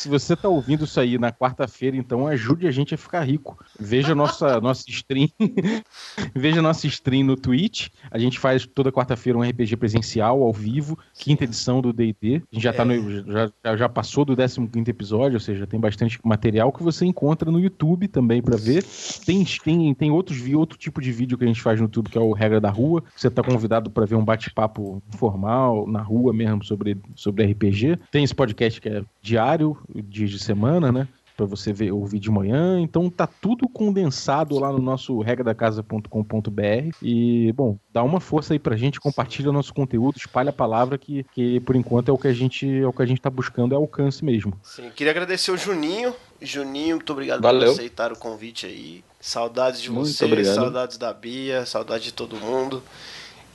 Se 0.01 0.09
você 0.09 0.35
tá 0.35 0.49
ouvindo 0.49 0.85
isso 0.85 0.99
aí 0.99 1.19
na 1.19 1.31
quarta-feira, 1.31 1.95
então 1.95 2.25
ajude 2.25 2.65
a 2.65 2.71
gente 2.71 2.95
a 2.95 2.97
ficar 2.97 3.21
rico. 3.21 3.63
Veja 3.79 4.15
nossa, 4.15 4.57
nossa 4.59 4.83
stream. 4.87 5.29
Veja 6.33 6.59
nossa 6.59 6.87
stream 6.87 7.23
no 7.23 7.35
Twitch. 7.35 7.89
A 8.09 8.17
gente 8.17 8.39
faz 8.39 8.65
toda 8.65 8.91
quarta-feira 8.91 9.37
um 9.37 9.47
RPG 9.47 9.77
presencial, 9.77 10.41
ao 10.41 10.51
vivo, 10.51 10.97
quinta 11.13 11.43
edição 11.43 11.83
do 11.83 11.93
DD. 11.93 12.41
A 12.51 12.55
gente 12.55 12.63
já, 12.63 12.73
tá 12.73 12.83
no, 12.83 13.31
já, 13.31 13.77
já 13.77 13.87
passou 13.87 14.25
do 14.25 14.35
15 14.35 14.89
episódio, 14.89 15.35
ou 15.35 15.39
seja, 15.39 15.67
tem 15.67 15.79
bastante 15.79 16.19
material 16.23 16.71
que 16.71 16.81
você 16.81 17.05
encontra 17.05 17.51
no 17.51 17.59
YouTube 17.59 18.07
também 18.07 18.41
pra 18.41 18.57
ver. 18.57 18.83
Tem, 19.23 19.45
tem, 19.63 19.93
tem 19.93 20.09
outros 20.09 20.41
outro 20.55 20.79
tipo 20.79 20.99
de 20.99 21.11
vídeo 21.11 21.37
que 21.37 21.43
a 21.43 21.47
gente 21.47 21.61
faz 21.61 21.79
no 21.79 21.85
YouTube, 21.85 22.09
que 22.09 22.17
é 22.17 22.21
o 22.21 22.33
Regra 22.33 22.59
da 22.59 22.71
Rua. 22.71 23.03
Você 23.15 23.29
tá 23.29 23.43
convidado 23.43 23.91
pra 23.91 24.05
ver 24.07 24.15
um 24.15 24.25
bate-papo 24.25 24.99
informal, 25.13 25.85
na 25.85 26.01
rua 26.01 26.33
mesmo, 26.33 26.63
sobre, 26.63 26.97
sobre 27.15 27.45
RPG. 27.45 27.99
Tem 28.11 28.23
esse 28.23 28.33
podcast 28.33 28.81
que 28.81 28.89
é 28.89 29.03
diário, 29.21 29.77
dia 29.95 30.27
de 30.27 30.39
semana, 30.39 30.91
né? 30.91 31.07
Pra 31.35 31.45
você 31.45 31.73
ver, 31.73 31.91
ouvir 31.91 32.19
de 32.19 32.29
manhã. 32.29 32.79
Então 32.79 33.09
tá 33.09 33.25
tudo 33.25 33.67
condensado 33.67 34.59
lá 34.59 34.71
no 34.71 34.79
nosso 34.79 35.19
regradacasa.com.br. 35.21 36.95
E, 37.01 37.51
bom, 37.53 37.77
dá 37.91 38.03
uma 38.03 38.19
força 38.19 38.53
aí 38.53 38.59
pra 38.59 38.75
gente, 38.75 38.99
compartilha 38.99 39.51
nosso 39.51 39.73
conteúdo, 39.73 40.17
espalha 40.17 40.49
a 40.51 40.53
palavra 40.53 40.97
que, 40.97 41.25
que 41.33 41.59
por 41.61 41.75
enquanto 41.75 42.09
é 42.09 42.11
o 42.11 42.17
que 42.17 42.27
a 42.27 42.33
gente 42.33 42.69
é 42.81 42.85
o 42.85 42.93
que 42.93 43.01
a 43.01 43.05
gente 43.05 43.21
tá 43.21 43.29
buscando, 43.29 43.73
é 43.73 43.75
alcance 43.77 44.23
mesmo. 44.23 44.53
Sim, 44.61 44.91
queria 44.95 45.11
agradecer 45.11 45.51
o 45.51 45.57
Juninho. 45.57 46.13
Juninho, 46.39 46.97
muito 46.97 47.11
obrigado 47.13 47.41
Valeu. 47.41 47.69
por 47.69 47.79
aceitar 47.79 48.11
o 48.11 48.17
convite 48.17 48.65
aí. 48.65 49.03
Saudades 49.19 49.81
de 49.81 49.91
Muito 49.91 50.09
você, 50.09 50.25
obrigado. 50.25 50.55
saudades 50.55 50.97
da 50.97 51.13
Bia, 51.13 51.65
saudades 51.65 52.05
de 52.05 52.13
todo 52.13 52.35
mundo. 52.35 52.83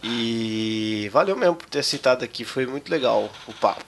E 0.03 1.09
valeu 1.13 1.37
mesmo 1.37 1.57
por 1.57 1.69
ter 1.69 1.81
aceitado 1.81 2.23
aqui, 2.23 2.45
foi 2.45 2.67
muito 2.67 2.89
legal 2.91 3.29
o 3.49 3.53
papo, 3.55 3.83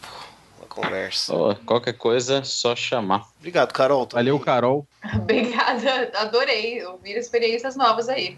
conversa. 0.83 1.35
Ó, 1.35 1.55
qualquer 1.55 1.95
coisa, 1.95 2.43
só 2.45 2.77
chamar. 2.77 3.27
Obrigado, 3.39 3.73
Carol. 3.73 4.07
também. 4.07 4.25
Valeu, 4.25 4.41
Carol. 4.41 4.87
Obrigada, 5.15 6.11
adorei 6.17 6.85
ouvir 6.85 7.17
experiências 7.17 7.77
novas 7.77 8.09
aí. 8.09 8.37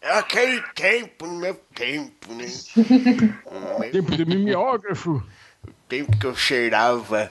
É 0.00 0.10
aquele 0.12 0.62
tempo, 0.74 1.26
no 1.26 1.34
meu 1.34 1.54
tempo, 1.74 2.32
né? 2.32 2.46
Meu 3.80 3.90
Tempo 3.92 4.16
de 4.16 4.24
mimeógrafo. 4.24 5.22
tempo 5.88 6.16
que 6.18 6.26
eu 6.26 6.34
cheirava 6.34 7.30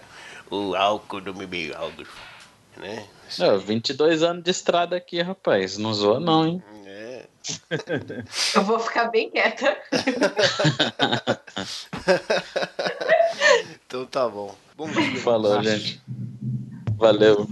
o 0.51 0.75
álcool 0.75 1.21
do 1.21 1.33
mimeógrafo, 1.33 2.15
né? 2.77 3.07
É, 3.39 3.57
22 3.57 4.21
anos 4.21 4.43
de 4.43 4.51
estrada 4.51 4.95
aqui, 4.95 5.19
rapaz. 5.21 5.77
Não 5.77 5.93
zoa 5.93 6.19
não, 6.19 6.45
hein? 6.45 6.63
É. 6.85 7.25
Eu 8.55 8.63
vou 8.63 8.79
ficar 8.79 9.05
bem 9.05 9.29
quieta. 9.31 9.75
Então 13.93 14.07
tá 14.07 14.27
bom. 14.27 14.55
Bom 14.75 14.89
dia. 15.11 15.21
Falou, 15.21 15.61
gente. 15.61 16.01
Valeu. 16.97 17.47